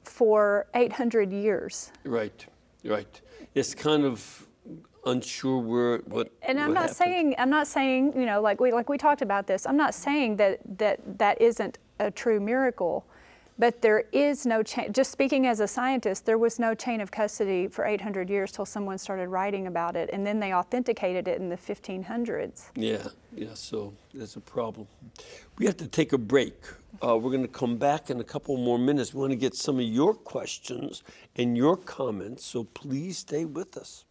[0.03, 1.91] for 800 years.
[2.05, 2.45] Right.
[2.85, 3.21] Right.
[3.55, 4.47] It's kind of
[5.05, 6.31] unsure where what.
[6.41, 6.97] And I'm what not happened.
[6.97, 9.65] saying I'm not saying you know like we like we talked about this.
[9.65, 13.05] I'm not saying that that that isn't a true miracle,
[13.59, 14.91] but there is no chain.
[14.93, 18.65] Just speaking as a scientist, there was no chain of custody for 800 years till
[18.65, 22.69] someone started writing about it, and then they authenticated it in the 1500s.
[22.75, 24.87] Yeah, yeah, so there's a problem.
[25.57, 26.55] We have to take a break.
[27.05, 29.13] Uh, we're going to come back in a couple more minutes.
[29.13, 31.03] We want to get some of your questions
[31.35, 34.05] and your comments, so please stay with us.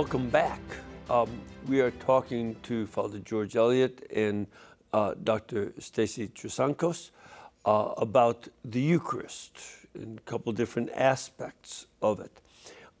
[0.00, 0.62] Welcome back.
[1.10, 1.28] Um,
[1.68, 4.46] we are talking to Father George Elliott and
[4.94, 5.74] uh, Dr.
[5.78, 7.10] Stacy Trasancos
[7.66, 9.60] uh, about the Eucharist
[9.92, 12.32] and a couple different aspects of it.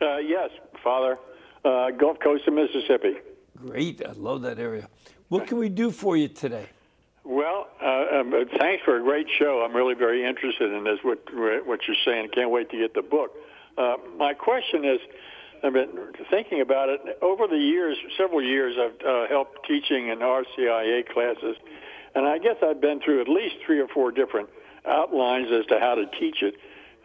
[0.00, 0.50] Uh, yes,
[0.82, 1.18] Father.
[1.64, 3.16] Uh, Gulf Coast of Mississippi.
[3.56, 4.02] Great.
[4.06, 4.88] I love that area.
[5.28, 6.66] What can we do for you today?
[7.24, 9.64] Well, uh, um, thanks for a great show.
[9.66, 11.18] I'm really very interested in this, what,
[11.66, 12.28] what you're saying.
[12.32, 13.32] Can't wait to get the book.
[13.76, 15.00] Uh, my question is,
[15.64, 15.90] I've been
[16.30, 17.00] thinking about it.
[17.22, 21.56] Over the years, several years, I've uh, helped teaching in RCIA classes,
[22.16, 24.48] and I guess I've been through at least three or four different
[24.86, 26.54] outlines as to how to teach it.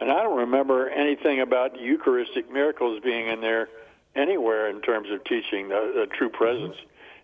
[0.00, 3.68] And I don't remember anything about Eucharistic miracles being in there
[4.16, 6.76] anywhere in terms of teaching the, the true presence.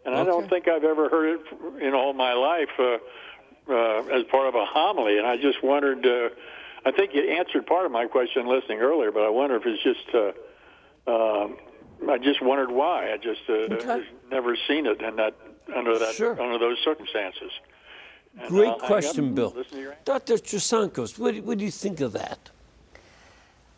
[0.05, 0.21] And okay.
[0.21, 2.99] I don't think I've ever heard it in all my life uh,
[3.73, 5.17] uh, as part of a homily.
[5.17, 6.07] And I just wondered.
[6.07, 6.29] Uh,
[6.85, 9.83] I think you answered part of my question listening earlier, but I wonder if it's
[9.83, 10.15] just.
[10.15, 11.49] Uh, uh,
[12.09, 13.13] I just wondered why.
[13.13, 14.07] I just uh, okay.
[14.31, 15.35] never seen it in that
[15.75, 16.41] under that sure.
[16.41, 17.51] under those circumstances.
[18.39, 19.55] And, Great uh, question, Bill.
[20.05, 20.35] Dr.
[20.35, 22.51] Trasancos, what, what do you think of that?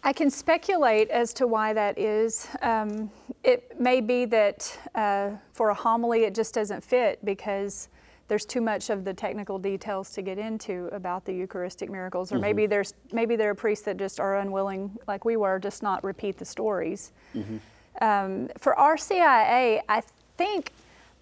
[0.03, 2.49] I can speculate as to why that is.
[2.63, 3.11] Um,
[3.45, 7.89] it may be that uh, for a homily it just doesn't fit because
[8.29, 12.37] there's too much of the technical details to get into about the Eucharistic miracles, or
[12.37, 12.43] mm-hmm.
[12.43, 16.03] maybe there's maybe there are priests that just are unwilling, like we were, just not
[16.05, 17.11] repeat the stories.
[17.35, 17.57] Mm-hmm.
[18.01, 20.03] Um, for RCIA, I
[20.37, 20.73] think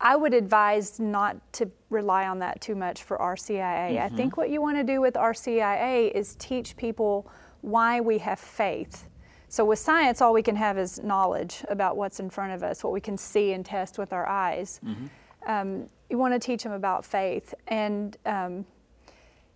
[0.01, 3.97] I would advise not to rely on that too much for RCIA.
[3.97, 4.05] Mm-hmm.
[4.05, 7.31] I think what you want to do with RCIA is teach people
[7.63, 9.09] why we have faith.
[9.49, 12.85] So with science, all we can have is knowledge about what's in front of us,
[12.85, 14.81] what we can see and test with our eyes.
[14.85, 15.07] Mm-hmm.
[15.47, 18.67] Um, you want to teach them about faith, and um,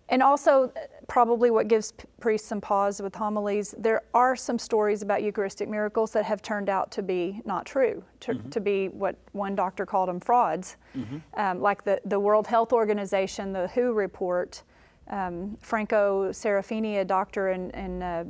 [0.09, 0.71] and also
[1.07, 3.73] probably what gives priests some pause with homilies.
[3.77, 8.03] There are some stories about Eucharistic miracles that have turned out to be not true,
[8.21, 8.49] to, mm-hmm.
[8.49, 11.17] to be what one doctor called them frauds, mm-hmm.
[11.35, 14.63] um, like the the World Health Organization, the WHO report
[15.09, 18.23] um, Franco Serafini, a doctor in, in uh,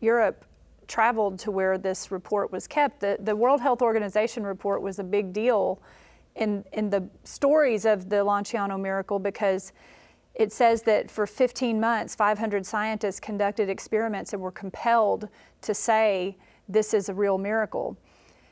[0.00, 0.44] Europe,
[0.88, 3.00] traveled to where this report was kept.
[3.00, 5.80] The, the World Health Organization report was a big deal
[6.36, 9.72] in, in the stories of the Lanciano miracle because
[10.36, 15.28] it says that for 15 months, 500 scientists conducted experiments and were compelled
[15.62, 16.36] to say
[16.68, 17.96] this is a real miracle.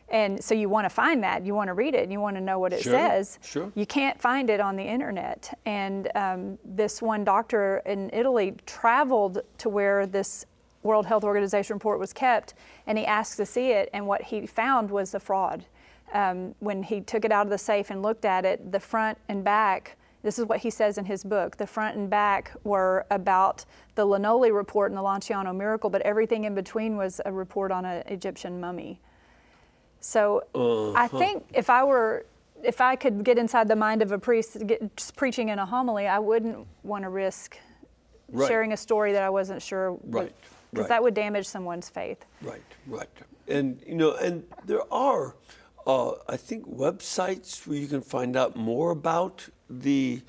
[0.09, 2.37] And so you want to find that, you want to read it, and you want
[2.37, 3.39] to know what it sure, says.
[3.43, 3.71] Sure.
[3.75, 5.59] You can't find it on the internet.
[5.67, 10.47] And um, this one doctor in Italy traveled to where this
[10.83, 12.55] World Health Organization report was kept,
[12.87, 15.65] and he asked to see it, and what he found was a fraud.
[16.13, 19.19] Um, when he took it out of the safe and looked at it, the front
[19.29, 23.05] and back, this is what he says in his book, the front and back were
[23.11, 27.71] about the Linoli report and the Lanciano miracle, but everything in between was a report
[27.71, 28.99] on an Egyptian mummy.
[30.01, 30.93] So uh-huh.
[30.97, 32.25] I think if I were,
[32.63, 36.07] if I could get inside the mind of a priest get, preaching in a homily,
[36.07, 37.59] I wouldn't want to risk
[38.33, 38.49] right.
[38.49, 39.99] sharing a story that I wasn't sure.
[40.05, 40.35] Right.
[40.71, 40.89] Because right.
[40.89, 42.25] that would damage someone's faith.
[42.41, 42.63] Right.
[42.87, 43.11] Right.
[43.47, 45.37] And you know, and there are,
[45.87, 50.23] uh, I think, websites where you can find out more about the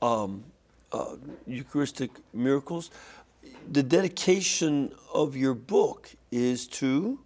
[0.00, 0.44] um,
[0.92, 2.90] uh, Eucharistic miracles.
[3.70, 7.18] The dedication of your book is to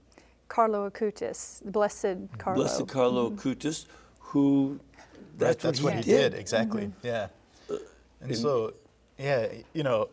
[0.49, 2.63] Carlo Acutis, blessed Carlo.
[2.63, 3.49] Blessed Carlo mm-hmm.
[3.49, 3.87] Acutis,
[4.19, 4.81] who
[5.39, 6.33] that's, right, that's what, he, he did.
[6.33, 6.41] did.
[6.41, 6.83] exactly.
[6.83, 7.07] Mm-hmm.
[7.07, 7.29] Yeah.
[7.71, 7.77] Uh,
[8.21, 8.75] and, and so,
[9.19, 10.09] yeah, you know,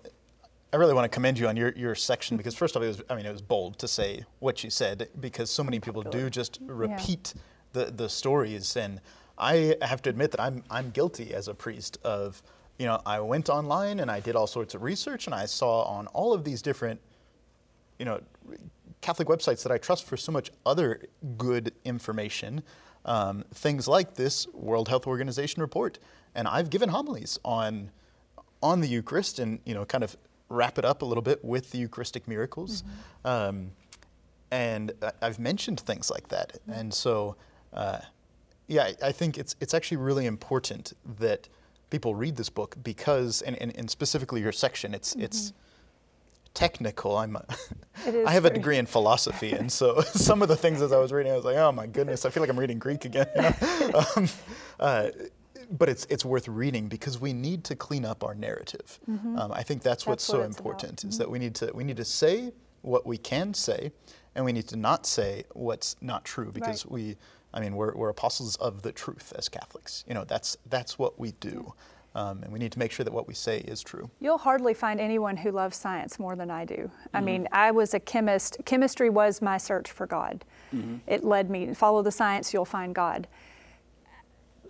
[0.72, 2.90] I really want to commend you on your, your section because first of all, it
[2.90, 6.02] was, I mean, it was bold to say what you said because so many people
[6.02, 7.42] do just repeat yeah.
[7.74, 8.76] The, the stories.
[8.76, 9.02] And
[9.38, 12.42] I have to admit that I'm, I'm guilty as a priest of,
[12.80, 15.84] you know, I went online and I did all sorts of research and I saw
[15.84, 17.00] on all of these different,
[18.00, 18.22] you know,
[19.02, 21.02] Catholic websites that I trust for so much other
[21.38, 22.64] good information,
[23.06, 26.00] um, things like this World Health Organization report.
[26.34, 27.92] And I've given homilies on
[28.62, 30.16] on the Eucharist and you know kind of
[30.50, 32.82] wrap it up a little bit with the Eucharistic miracles.
[32.82, 33.28] Mm-hmm.
[33.28, 33.72] Um,
[34.52, 36.54] and I've mentioned things like that.
[36.54, 36.80] Mm-hmm.
[36.80, 37.36] And so,
[37.74, 38.00] uh,
[38.68, 41.50] yeah, I think it's it's actually really important that
[41.90, 45.24] people read this book because, and, and, and specifically your section, it's mm-hmm.
[45.24, 45.54] it's
[46.54, 47.18] technical.
[47.18, 47.46] I'm a,
[48.26, 51.12] I have a degree in philosophy, and so some of the things as I was
[51.12, 53.28] reading, I was like, oh my goodness, I feel like I'm reading Greek again.
[53.36, 54.04] You know?
[54.16, 54.30] um,
[54.80, 55.10] uh,
[55.72, 59.00] but it's it's worth reading because we need to clean up our narrative.
[59.10, 59.38] Mm-hmm.
[59.38, 61.10] Um, I think that's, that's what's what so important about.
[61.10, 61.24] is mm-hmm.
[61.24, 63.92] that we need to we need to say what we can say,
[64.36, 66.92] and we need to not say what's not true because Right.
[66.92, 67.18] we,
[67.54, 70.04] I mean, we're, we're apostles of the truth as Catholics.
[70.08, 71.74] You know, that's that's what we do,
[72.16, 74.10] um, and we need to make sure that what we say is true.
[74.20, 76.90] You'll hardly find anyone who loves science more than I do.
[77.14, 78.58] I mean, I was a chemist.
[78.66, 80.44] Chemistry was my search for God.
[81.08, 83.28] It led me, follow the science, you'll find God.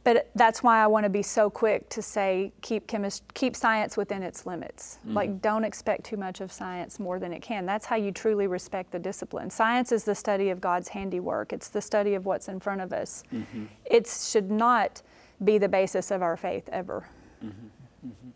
[0.04, 3.96] But that's why I want to be so quick to say keep chemist, keep science
[3.96, 5.00] within its limits.
[5.08, 5.14] Mm.
[5.14, 7.66] Like don't expect too much of science more than it can.
[7.66, 9.50] That's how you truly respect the discipline.
[9.50, 11.54] Science is the study of God's handiwork.
[11.54, 13.24] It's the study of what's in front of us.
[13.34, 13.66] Mm-hmm.
[13.86, 15.02] It should not
[15.44, 17.08] be the basis of our faith ever.
[17.44, 18.08] Mm-hmm.
[18.08, 18.30] Mm-hmm.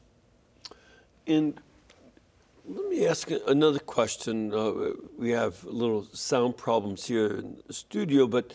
[1.28, 1.59] And
[2.65, 4.53] let me ask another question.
[4.53, 8.53] Uh, we have little sound problems here in the studio, but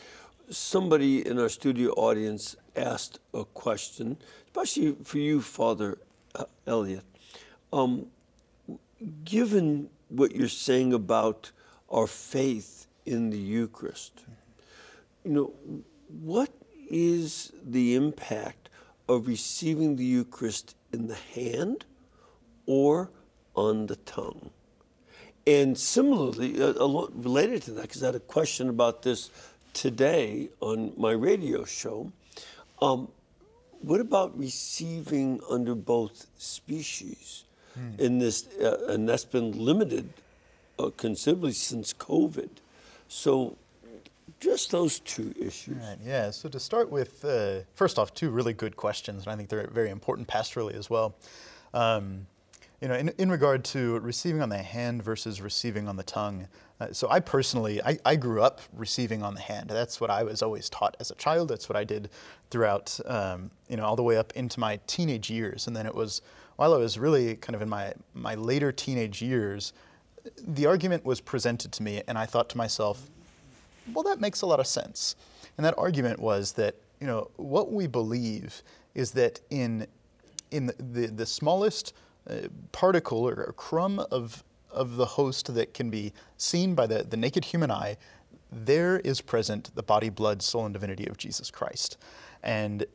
[0.50, 4.16] somebody in our studio audience asked a question,
[4.46, 5.98] especially for you, Father
[6.34, 7.04] uh, Elliot.
[7.72, 8.06] Um,
[9.24, 11.50] given what you're saying about
[11.90, 14.24] our faith in the Eucharist,
[15.24, 15.52] you know,
[16.20, 16.50] what
[16.88, 18.68] is the impact
[19.08, 21.84] of receiving the Eucharist in the hand
[22.66, 23.10] or
[23.54, 24.50] on the tongue?
[25.46, 29.30] And similarly, uh, a lot related to that, because I had a question about this
[29.72, 32.12] today on my radio show.
[32.82, 33.08] Um,
[33.80, 37.44] what about receiving under both species
[37.98, 38.48] in this?
[38.60, 40.08] Uh, and that's been limited
[40.78, 42.50] uh, considerably since COVID.
[43.08, 43.56] So,
[44.40, 45.76] just those two issues.
[45.76, 46.30] Right, yeah.
[46.30, 49.68] So to start with, uh, first off, two really good questions, and I think they're
[49.68, 51.14] very important pastorally as well.
[51.72, 52.26] Um,
[52.80, 56.48] you know, in, in regard to receiving on the hand versus receiving on the tongue.
[56.82, 59.70] Uh, so I personally, I, I grew up receiving on the hand.
[59.70, 61.48] That's what I was always taught as a child.
[61.48, 62.10] That's what I did
[62.50, 65.68] throughout, um, you know, all the way up into my teenage years.
[65.68, 66.22] And then it was
[66.56, 69.72] while I was really kind of in my my later teenage years,
[70.36, 73.08] the argument was presented to me, and I thought to myself,
[73.92, 75.14] well, that makes a lot of sense.
[75.56, 78.62] And that argument was that, you know, what we believe
[78.94, 79.86] is that in,
[80.50, 81.92] in the, the, the smallest
[82.28, 84.42] uh, particle or crumb of,
[84.72, 87.96] of the host that can be seen by the, the naked human eye,
[88.50, 91.96] there is present the body, blood, soul, and divinity of Jesus Christ.
[92.42, 92.86] And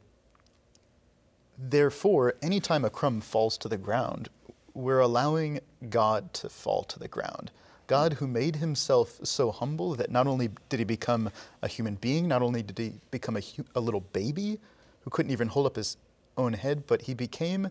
[1.58, 4.30] therefore, anytime a crumb falls to the ground,
[4.74, 5.60] we're allowing
[5.90, 7.52] God to fall to the ground.
[7.88, 12.28] God, who made himself so humble that not only did he become a human being,
[12.28, 14.60] not only did he become a, hu- a little baby
[15.02, 15.98] who couldn't even hold up his
[16.38, 17.70] own head, but he became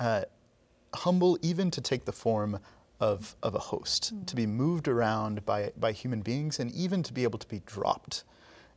[0.00, 0.22] uh,
[0.92, 2.58] humble even to take the form
[3.00, 7.12] of, of a host, to be moved around by, by human beings, and even to
[7.12, 8.24] be able to be dropped.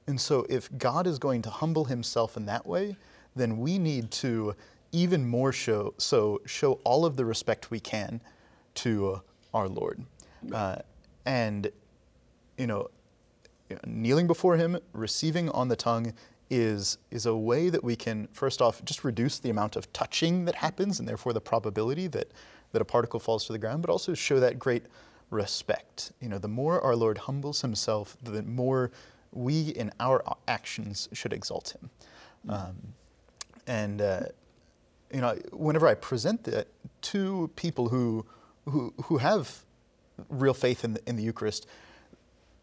[0.07, 2.95] And so, if God is going to humble himself in that way,
[3.35, 4.55] then we need to
[4.91, 8.21] even more show, so show all of the respect we can
[8.75, 9.21] to
[9.53, 10.03] our Lord.
[10.51, 10.77] Uh,
[11.25, 11.69] and,
[12.57, 12.89] you know,
[13.85, 16.13] kneeling before him, receiving on the tongue
[16.49, 20.45] is, is a way that we can, first off, just reduce the amount of touching
[20.45, 22.31] that happens and therefore the probability that,
[22.77, 24.83] that a particle falls to the ground, but also show that great
[25.31, 26.11] respect.
[26.21, 28.91] You know, the more our Lord humbles himself, the more
[29.31, 31.89] we in our actions should exalt him.
[32.47, 32.75] Um,
[33.65, 34.25] and, uh,
[35.11, 36.67] you know, whenever I present that
[37.01, 38.25] to people who,
[38.65, 39.65] who, who have
[40.29, 41.65] real faith in the, in the Eucharist,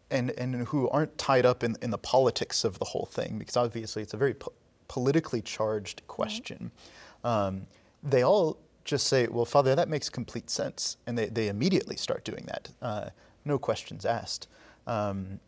[0.09, 3.57] and, and who aren't tied up in, in the politics of the whole thing, because
[3.57, 4.53] obviously it's a very po-
[4.87, 6.71] politically charged question.
[7.23, 7.67] Um,
[8.01, 10.97] they all just say, well, Father, that makes complete sense.
[11.05, 13.09] And they, they immediately start doing that, uh,
[13.43, 14.47] no questions asked.
[14.87, 15.39] Um,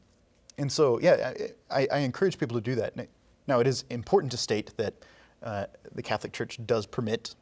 [0.58, 1.34] and so, yeah,
[1.70, 2.96] I, I, encourage people to do that.
[3.46, 4.96] Now, it is important to state that
[5.44, 7.36] uh, the Catholic Church does permit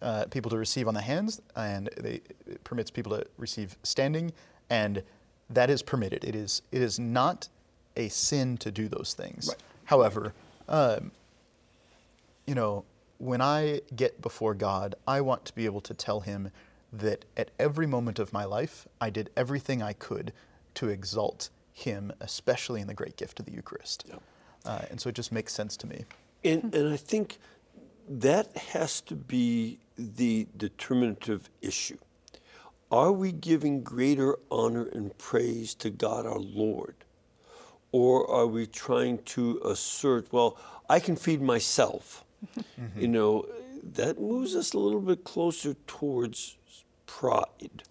[0.00, 4.32] uh, people to receive on the hands, and they, it permits people to receive standing,
[4.70, 5.02] and
[5.50, 6.24] that is permitted.
[6.24, 7.48] It is it is not
[7.96, 9.48] a sin to do those things.
[9.48, 9.62] Right.
[9.84, 10.32] However,
[10.68, 11.10] um,
[12.46, 12.84] you know,
[13.18, 16.50] when I get before God, I want to be able to tell Him
[16.92, 20.32] that at every moment of my life, I did everything I could
[20.74, 24.04] to exalt Him, especially in the great gift of the Eucharist.
[24.08, 24.22] Yep.
[24.64, 26.04] Uh, and so it just makes sense to me.
[26.44, 27.38] And, and I think
[28.08, 31.98] that has to be the determinative issue.
[32.90, 36.94] Are we giving greater honor and praise to God our Lord?
[37.92, 40.58] Or are we trying to assert, well,
[40.88, 42.24] I can feed myself?
[42.96, 43.46] You know,
[43.92, 46.56] that moves us a little bit closer towards
[47.06, 47.82] pride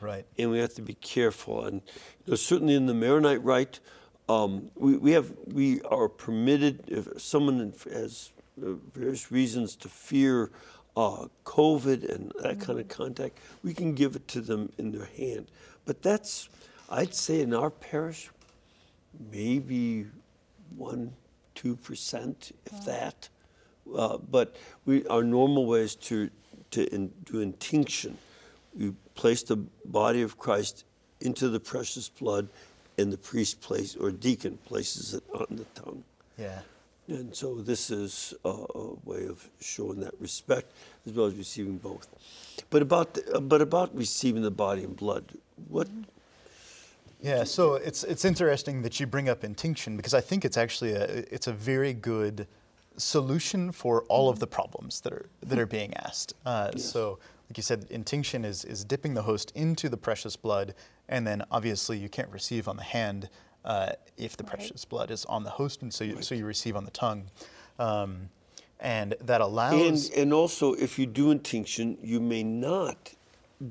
[0.00, 0.24] Right.
[0.38, 1.64] and we have to be careful.
[1.66, 1.82] And
[2.24, 3.80] you know, certainly in the Maronite rite,
[4.28, 8.30] um, we, we have we are permitted if someone has
[8.62, 10.50] uh, various reasons to fear
[10.96, 15.06] uh, COVID and that kind of contact, we can give it to them in their
[15.16, 15.50] hand.
[15.84, 16.48] But that's
[16.88, 18.30] I'd say in our parish,
[19.32, 20.06] maybe
[20.76, 21.12] one,
[21.54, 23.28] two percent, if that.
[23.94, 24.56] Uh, but
[24.86, 26.30] we, our normal way is to,
[26.70, 28.16] to in, do intinction.
[28.78, 30.84] We place the body of Christ
[31.20, 32.48] into the precious blood,
[33.00, 36.04] and the priest place or deacon places it on the tongue.
[36.38, 36.60] Yeah.
[37.08, 40.72] And so this is a, a way of showing that respect
[41.06, 42.08] as well as receiving both.
[42.68, 45.24] But about the, uh, but about receiving the body and blood,
[45.68, 45.88] what?
[47.20, 50.92] Yeah, so it's it's interesting that you bring up intinction because I think it's actually
[50.92, 52.46] a it's a very good
[53.00, 56.34] solution for all of the problems that are that are being asked.
[56.46, 60.74] Uh, So, like you said, intinction is is dipping the host into the precious blood,
[61.08, 63.28] and then obviously you can't receive on the hand
[63.64, 64.52] uh, if the Right.
[64.54, 67.30] precious blood is on the host, and so you, so you receive on the tongue,
[67.78, 68.30] um,
[68.78, 70.08] and that allows.
[70.10, 73.14] And and also, if you do intinction, you may not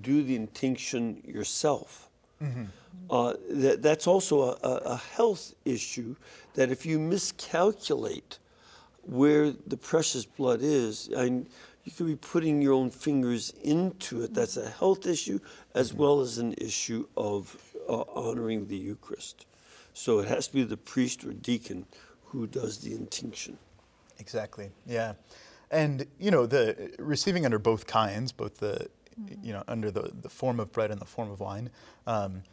[0.01, 2.05] do the intinction yourself.
[3.09, 6.15] Uh, that, that's also a, a health issue.
[6.53, 8.39] That if you miscalculate
[9.09, 11.47] where the precious blood is, and
[11.83, 14.33] you could be putting your own fingers into it.
[14.33, 15.39] That's a health issue
[15.73, 17.57] as well as an issue of
[17.89, 19.47] uh, honoring the Eucharist.
[19.93, 21.87] So it has to be the priest or deacon
[22.25, 23.57] who does the intinction.
[24.19, 24.69] Exactly.
[24.85, 25.13] Yeah,
[25.71, 28.89] and you know the receiving under both kinds, both the
[29.41, 31.71] you know under the the form of bread and the form of wine.
[32.05, 32.43] Um,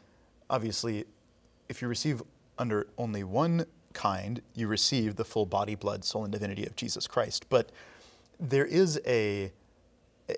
[0.48, 1.04] obviously,
[1.68, 2.22] if you receive
[2.58, 3.66] under only one
[3.96, 7.46] kind, you receive the full body, blood, soul, and divinity of Jesus Christ.
[7.48, 7.72] But
[8.38, 9.50] there is a
[10.28, 10.34] a,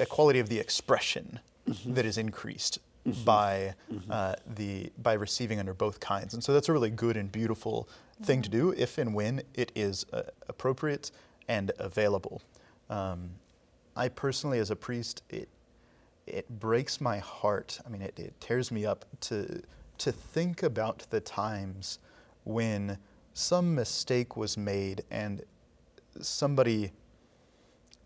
[0.00, 1.40] a quality of the expression
[1.84, 2.78] that is increased
[3.24, 3.74] by
[4.10, 7.88] uh, the by receiving under both kinds, and so that's a really good and beautiful
[8.22, 11.10] thing to do if and when it is uh, appropriate
[11.48, 12.40] and available.
[12.88, 13.30] Um,
[13.94, 15.48] I personally, as a priest, it
[16.26, 17.80] it breaks my heart.
[17.86, 19.62] I mean, it, it tears me up to
[19.98, 21.98] to think about the times
[22.46, 22.98] when
[23.34, 25.42] some mistake was made and
[26.20, 26.92] somebody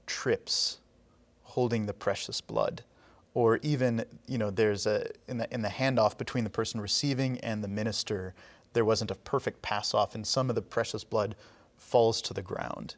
[0.06, 0.80] trips
[1.44, 2.82] holding the precious blood.
[3.32, 7.38] Or even you know there's a in the in the handoff between the person receiving
[7.40, 8.34] and the minister
[8.72, 11.36] there wasn't a perfect pass off and some of the precious blood
[11.76, 12.96] falls to the ground.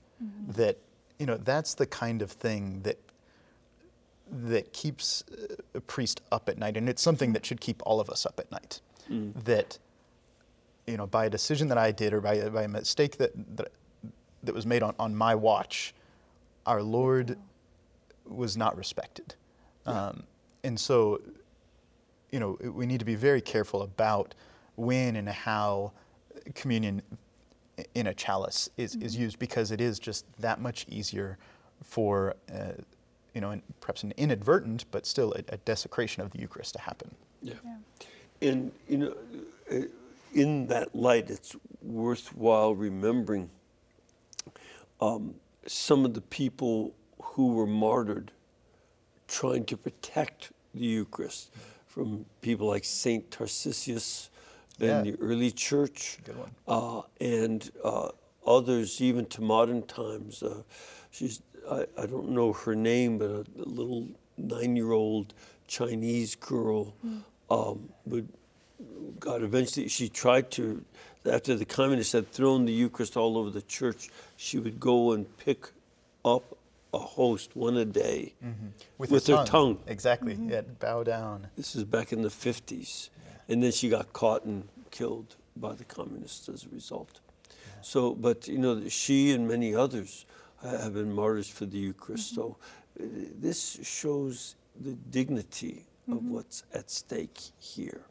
[0.57, 0.79] That
[1.19, 2.99] you know that's the kind of thing that
[4.31, 6.79] that keeps uh, a priest up at night.
[6.79, 8.81] And it's something that should keep all of us up at night.
[9.45, 9.79] That
[10.87, 13.33] you know by a decision that I did or by a, by a mistake that,
[13.57, 13.73] that
[14.43, 15.95] that was made on, on my watch
[16.67, 17.37] our Lord
[18.25, 19.35] was not respected.
[19.85, 20.23] Um,
[20.63, 21.21] and so
[22.31, 24.35] you know we need to be very careful about
[24.77, 25.93] when and how
[26.55, 27.03] communion
[27.95, 31.39] in a chalice is, is used because it is just that much easier
[31.83, 32.73] for uh,
[33.35, 36.81] you know an, perhaps an inadvertent but still a, a desecration of the Eucharist to
[36.81, 37.15] happen.
[37.43, 37.55] Yeah.
[38.41, 39.15] And, you know,
[39.71, 39.87] uh,
[40.33, 43.51] in that light, it's worthwhile remembering
[45.01, 45.35] um,
[45.67, 48.33] some of the people who were martyred
[49.29, 51.51] trying to protect the Eucharist
[51.87, 54.31] from people like Saint Tarcisius
[54.81, 56.19] in the early church.
[56.25, 56.51] Good one.
[56.67, 58.09] Uh, and uh,
[58.47, 60.43] others, even to modern times.
[60.43, 60.63] Uh,
[61.11, 65.35] she's, I, I don't know her name, but a, little nine year old
[65.67, 66.95] Chinese girl.
[67.51, 68.29] Um, would,
[69.21, 70.85] God eventually, she tried to,
[71.31, 75.37] after the communists had thrown the Eucharist all over the church, she would go and
[75.39, 75.71] pick
[76.25, 76.57] up
[76.95, 78.69] a host one a day mm-hmm.
[78.99, 79.79] with, her tongue.
[79.87, 80.35] Exactly.
[80.35, 80.73] Yeah, mm-hmm.
[80.79, 81.49] bow down.
[81.57, 83.09] This is back in the 50s.
[83.49, 87.21] And then she got caught and killed by the communists as a result.
[87.81, 90.27] So, but you know, she and many others
[90.63, 92.33] have been martyrs for the Eucharist.
[92.33, 92.41] Mm-hmm.
[92.41, 92.57] So,
[93.01, 93.05] uh,
[93.41, 98.03] this shows the dignity of what's at stake here.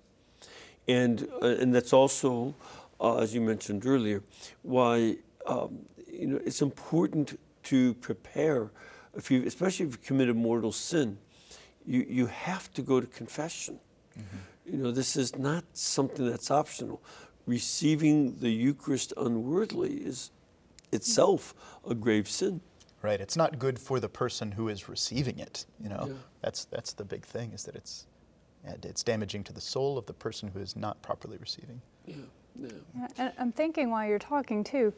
[0.92, 2.54] And, uh, and that's also,
[3.00, 4.22] uh, as you mentioned earlier,
[4.64, 8.72] why um, you know, it's important to prepare,
[9.16, 11.18] if you, especially if you committed mortal sin,
[11.86, 13.80] you, you have to go to confession.
[14.66, 17.02] You know, this is not something that's optional.
[17.48, 20.32] Receiving the Eucharist unworthily is
[20.92, 21.54] itself
[21.90, 22.62] a grave sin.
[23.02, 23.20] Right.
[23.20, 25.66] It's not good for the person who is receiving it.
[25.84, 26.14] You know, Yeah.
[26.42, 28.06] that's that's the big thing is that it's
[28.66, 31.82] yeah, it's damaging to the soul of the person who is not properly receiving.
[32.06, 32.16] Yeah,
[32.60, 32.70] yeah.
[32.96, 34.94] Yeah, And I'm thinking while you're talking too,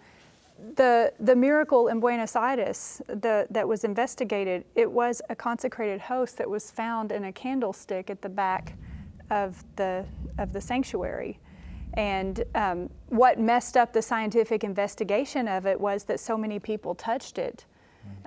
[0.76, 6.38] the the miracle in Buenos Aires the, that was investigated, it was a consecrated host
[6.38, 8.76] that was found in a candlestick at the back
[9.30, 10.05] of the
[10.38, 11.39] of the sanctuary.
[11.95, 16.95] And um, what messed up the scientific investigation of it was that so many people
[16.95, 17.66] touched it.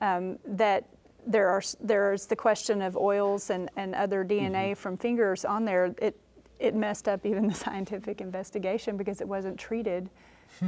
[0.00, 0.84] Um, that
[1.26, 5.94] there are there's the question of oils and, and other DNA from fingers on there.
[5.98, 6.18] It
[6.58, 10.08] it messed up even the scientific investigation because it wasn't treated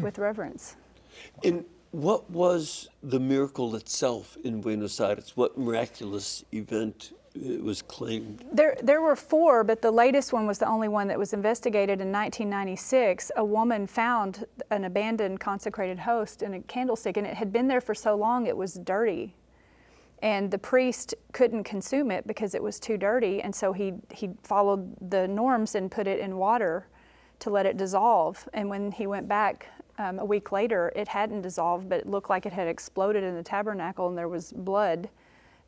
[0.02, 0.76] with reverence.
[1.44, 5.32] And what was the miracle itself in Buenos Aires?
[5.34, 8.44] What miraculous event uh, was claimed?
[8.52, 12.00] There, there were four, but the latest one was the only one that was investigated
[12.00, 13.32] in 1996.
[13.36, 17.80] A woman found an abandoned consecrated host in a candlestick, and it had been there
[17.80, 19.34] for so long it was dirty.
[20.20, 24.30] And the priest couldn't consume it because it was too dirty, and so he, he
[24.42, 26.88] followed the norms and put it in water
[27.38, 28.48] to let it dissolve.
[28.52, 32.30] And when he went back um, a week later, it hadn't dissolved, but it looked
[32.30, 35.08] like it had exploded in the tabernacle, and there was blood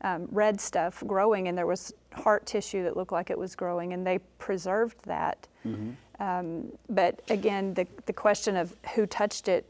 [0.01, 3.93] um, red stuff growing, and there was heart tissue that looked like it was growing,
[3.93, 5.47] and they preserved that.
[5.65, 5.91] Mm-hmm.
[6.21, 9.65] Um, but again, the, the question of who touched it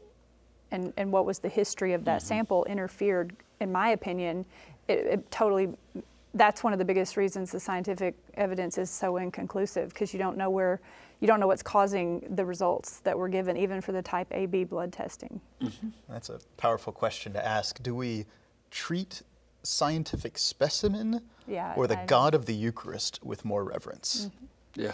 [0.70, 2.28] and, and what was the history of that mm-hmm.
[2.28, 4.44] sample interfered, in my opinion,
[4.88, 5.70] it, it, totally.
[6.34, 10.36] That's one of the biggest reasons the scientific evidence is so inconclusive because you don't
[10.36, 10.80] know where,
[11.20, 14.64] you don't know what's causing the results that were given, even for the type AB
[14.64, 15.40] blood testing.
[15.60, 15.88] Mm-hmm.
[16.08, 17.82] That's a powerful question to ask.
[17.82, 18.24] Do we
[18.70, 19.22] treat
[19.62, 24.26] scientific specimen yeah, or the I God of the Eucharist with more reverence.
[24.26, 24.80] Mm-hmm.
[24.80, 24.92] Yeah.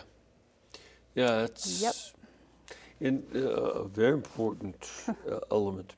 [1.15, 1.95] Yeah, that's yep.
[3.01, 5.95] in, uh, a very important uh, element.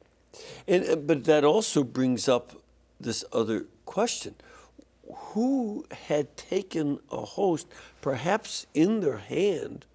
[0.66, 2.59] And, uh, but that also brings up
[3.00, 4.34] this other question.
[5.32, 7.66] Who had taken a host,
[8.00, 9.86] perhaps in their hand,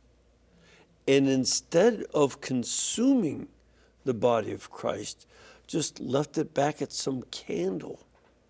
[1.08, 3.47] and instead of consuming
[4.03, 5.28] the body of Christ,
[5.68, 8.06] just left it back at some candle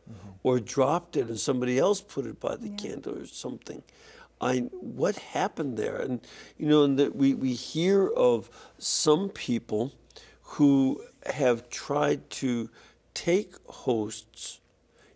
[0.09, 0.29] mm-hmm.
[0.43, 2.75] or dropped it and somebody else put it by the yeah.
[2.75, 3.83] candle or something.
[4.41, 5.95] I what happened there?
[5.95, 6.19] And
[6.57, 9.93] you know, and that we, we hear of some people
[10.41, 12.69] who have tried to
[13.15, 14.59] take hosts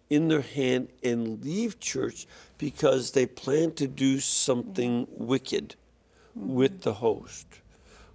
[0.09, 2.25] in their hand and leave church
[2.57, 5.75] because they plan to do something wicked
[6.35, 6.55] mm-hmm.
[6.55, 7.45] with the host.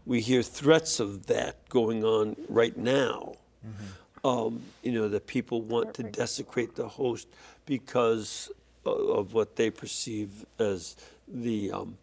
[0.04, 3.36] We hear threats of that going on right now.
[3.64, 3.84] Mm-hmm
[4.24, 6.14] um, you know, that people want Perfect.
[6.14, 7.28] to desecrate the host
[7.66, 8.50] because
[8.86, 10.96] of what they perceive as
[11.28, 11.96] the um,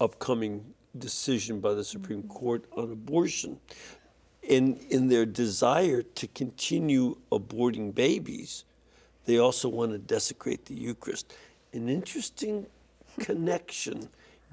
[0.00, 0.64] upcoming
[0.98, 2.32] decision by the Supreme mm-hmm.
[2.32, 3.60] Court on abortion.
[4.48, 8.64] In, in their desire to continue aborting babies,
[9.24, 11.34] they also want to desecrate the Eucharist.
[11.72, 12.66] An interesting
[13.18, 14.08] connection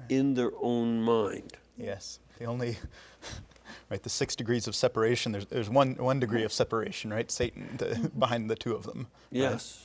[0.08, 1.52] in their own mind.
[1.78, 2.18] Yes.
[2.38, 2.76] The only
[3.90, 4.02] right?
[4.02, 5.32] The six degrees of separation.
[5.32, 7.30] There's there's one one degree of separation, right?
[7.30, 8.18] Satan the, mm-hmm.
[8.18, 9.06] behind the two of them.
[9.30, 9.84] Yes,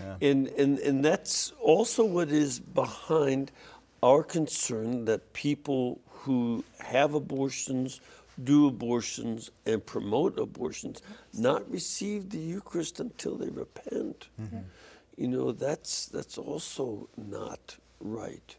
[0.00, 0.16] right?
[0.20, 0.28] yeah.
[0.30, 3.52] and and and that's also what is behind
[4.02, 8.00] our concern that people who have abortions,
[8.44, 14.28] do abortions, and promote abortions not receive the Eucharist until they repent.
[14.40, 14.58] Mm-hmm.
[15.16, 18.56] You know, that's that's also not right.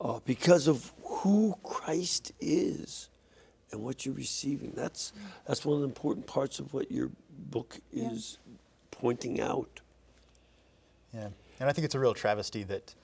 [0.00, 3.08] Uh, because of who Christ is
[3.70, 4.72] and what you're receiving.
[4.74, 5.12] That's
[5.46, 7.10] that's one of the important parts of what your
[7.50, 8.56] book is yeah.
[8.90, 9.80] pointing out.
[11.12, 11.28] Yeah,
[11.60, 12.94] and I think it's a real travesty that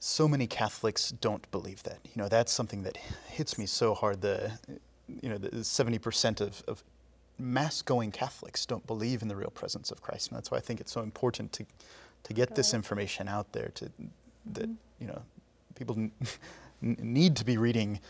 [0.00, 1.98] so many Catholics don't believe that.
[2.04, 2.96] You know, that's something that
[3.28, 4.20] hits me so hard.
[4.20, 4.52] The
[5.22, 6.82] you know, seventy percent of, of
[7.38, 10.60] mass going Catholics don't believe in the real presence of Christ, and that's why I
[10.60, 11.66] think it's so important to
[12.24, 13.70] to get this information out there.
[13.76, 13.90] To
[14.54, 14.72] that mm-hmm.
[15.00, 15.22] you know,
[15.74, 16.10] people n-
[16.80, 18.00] need to be reading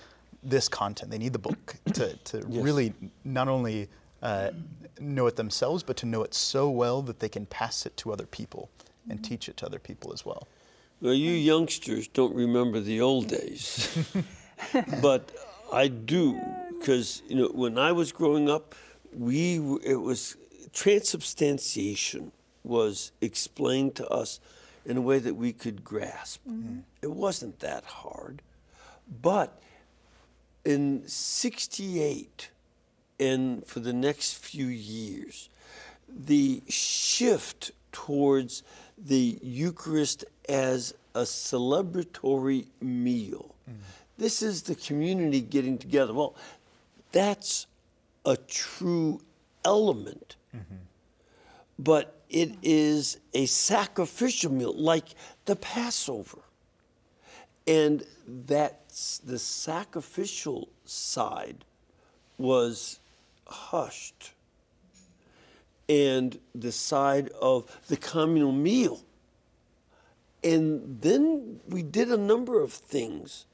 [0.43, 1.11] this content.
[1.11, 2.65] They need the book to, to yes.
[2.65, 2.93] really
[3.25, 3.89] not only
[4.23, 4.51] uh,
[5.01, 8.13] know it themselves, but to know it so well that they can pass it to
[8.13, 8.71] other people
[9.09, 9.29] and mm-hmm.
[9.29, 10.47] teach it to other people as well.
[11.01, 13.97] Well, you youngsters don't remember the old days,
[15.03, 15.31] but
[15.73, 16.41] I do,
[16.79, 18.75] because you know when I was growing up,
[19.13, 20.37] we it was
[20.73, 22.33] transubstantiation
[22.65, 24.41] was explained to us
[24.85, 26.41] in a way that we could grasp.
[26.49, 26.79] Mm-hmm.
[27.03, 28.43] It wasn't that hard,
[29.23, 29.61] but
[30.65, 32.51] in 68
[33.21, 35.49] and for the next few years,
[36.09, 38.63] the shift towards
[38.97, 43.55] the Eucharist as a celebratory meal.
[43.69, 43.75] Mm.
[44.19, 46.13] This is the community getting together.
[46.13, 46.35] Well,
[47.13, 47.67] that's
[48.25, 49.21] a true
[49.65, 50.77] element, mm-hmm.
[51.79, 55.15] but it is a sacrificial meal like
[55.47, 56.39] the Passover.
[57.67, 61.65] And that's the sacrificial side
[62.39, 63.01] was
[63.47, 64.33] hushed.
[65.89, 69.01] And the side of the communal meal.
[70.45, 73.47] And then we did a number of things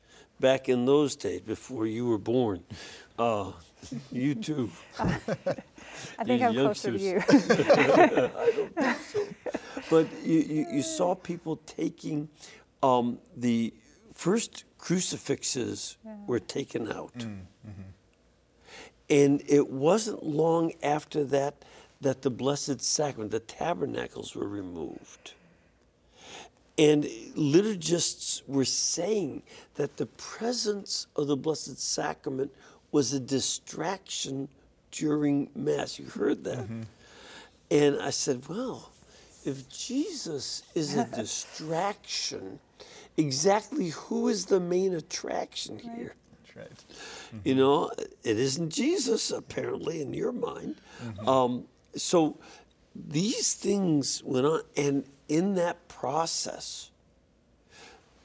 [0.44, 2.62] back in those days before you were born.
[3.18, 3.50] Uh,
[4.12, 4.70] you too.
[4.98, 7.00] I think you I'm youngsters.
[7.24, 8.30] closer to you.
[8.38, 9.20] I don't think so.
[9.88, 12.28] But you, you, you saw people taking
[12.82, 13.72] um, the
[14.12, 17.26] first crucifixes were taken out.
[19.08, 21.64] And it wasn't long after that
[22.02, 25.32] that the Blessed Sacrament, the tabernacles, were removed.
[26.76, 27.04] And
[27.36, 29.42] liturgists were saying
[29.76, 32.52] that the presence of the Blessed Sacrament
[32.90, 34.48] was a distraction
[34.90, 35.98] during Mass.
[35.98, 36.58] You heard that?
[36.58, 36.82] Mm-hmm.
[37.70, 38.90] And I said, well,
[39.44, 42.58] if Jesus is a distraction,
[43.16, 46.14] exactly who is the main attraction here?
[46.30, 46.84] That's right.
[47.36, 47.48] Mm-hmm.
[47.48, 50.76] You know, it isn't Jesus, apparently, in your mind.
[51.04, 51.28] Mm-hmm.
[51.28, 51.64] Um,
[51.96, 52.38] so
[52.94, 56.90] these things went on, and in that process,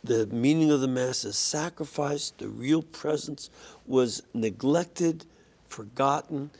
[0.04, 3.50] the meaning of the Mass is sacrifice, the real presence
[3.86, 5.26] was neglected,
[5.68, 6.52] forgotten,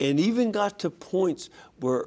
[0.00, 2.06] and even got to points where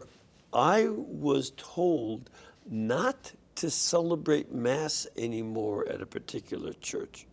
[0.53, 2.29] I was told
[2.69, 7.25] not to celebrate Mass anymore at a particular church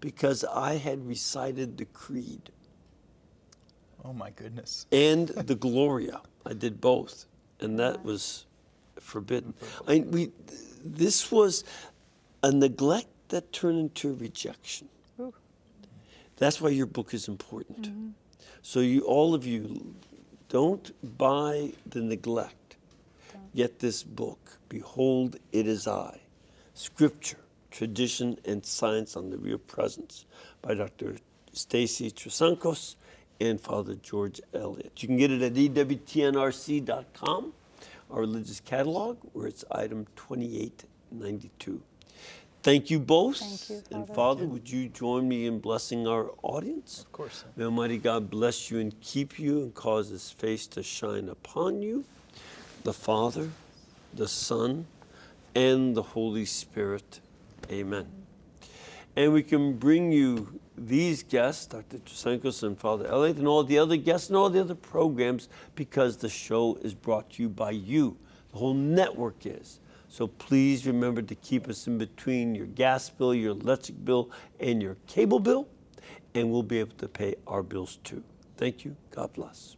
[0.00, 2.50] because I had recited the Creed
[4.04, 4.86] Oh my goodness.
[4.92, 6.20] and the Gloria.
[6.46, 7.26] I did both,
[7.60, 8.46] and that was
[9.00, 9.54] forbidden.
[9.86, 10.30] I, mean, we,
[10.84, 11.64] this was
[12.42, 14.88] a neglect that turned into rejection.
[15.20, 15.34] Ooh.
[16.36, 17.82] That's why your book is important.
[17.82, 18.08] Mm-hmm.
[18.62, 19.94] So you, all of you,
[20.48, 22.76] don't buy the neglect.
[23.54, 24.58] Get this book.
[24.68, 26.20] Behold, it is I.
[26.74, 27.38] Scripture,
[27.70, 30.26] tradition, and science on the real presence
[30.62, 31.16] by Dr.
[31.52, 32.96] Stacy Trasancos
[33.40, 34.92] and Father George Elliott.
[35.02, 37.52] You can get it at EWTNRC.com,
[38.10, 41.82] our religious catalog, where it's item 2892.
[42.62, 43.38] Thank you both.
[43.38, 44.14] Thank you, And Father.
[44.14, 47.00] Father, would you join me in blessing our audience?
[47.00, 47.44] Of course.
[47.56, 51.82] May Almighty God bless you and keep you and cause his face to shine upon
[51.82, 52.04] you,
[52.84, 53.50] the Father,
[54.12, 54.86] the Son,
[55.54, 57.20] and the Holy Spirit.
[57.70, 58.17] Amen.
[59.18, 61.98] And we can bring you these guests, Dr.
[61.98, 66.18] Trasancos and Father Elliott, and all the other guests and all the other programs because
[66.18, 68.16] the show is brought to you by you.
[68.52, 69.80] The whole network is.
[70.08, 74.80] So please remember to keep us in between your gas bill, your electric bill, and
[74.80, 75.66] your cable bill,
[76.36, 78.22] and we'll be able to pay our bills too.
[78.56, 78.94] Thank you.
[79.10, 79.77] God bless.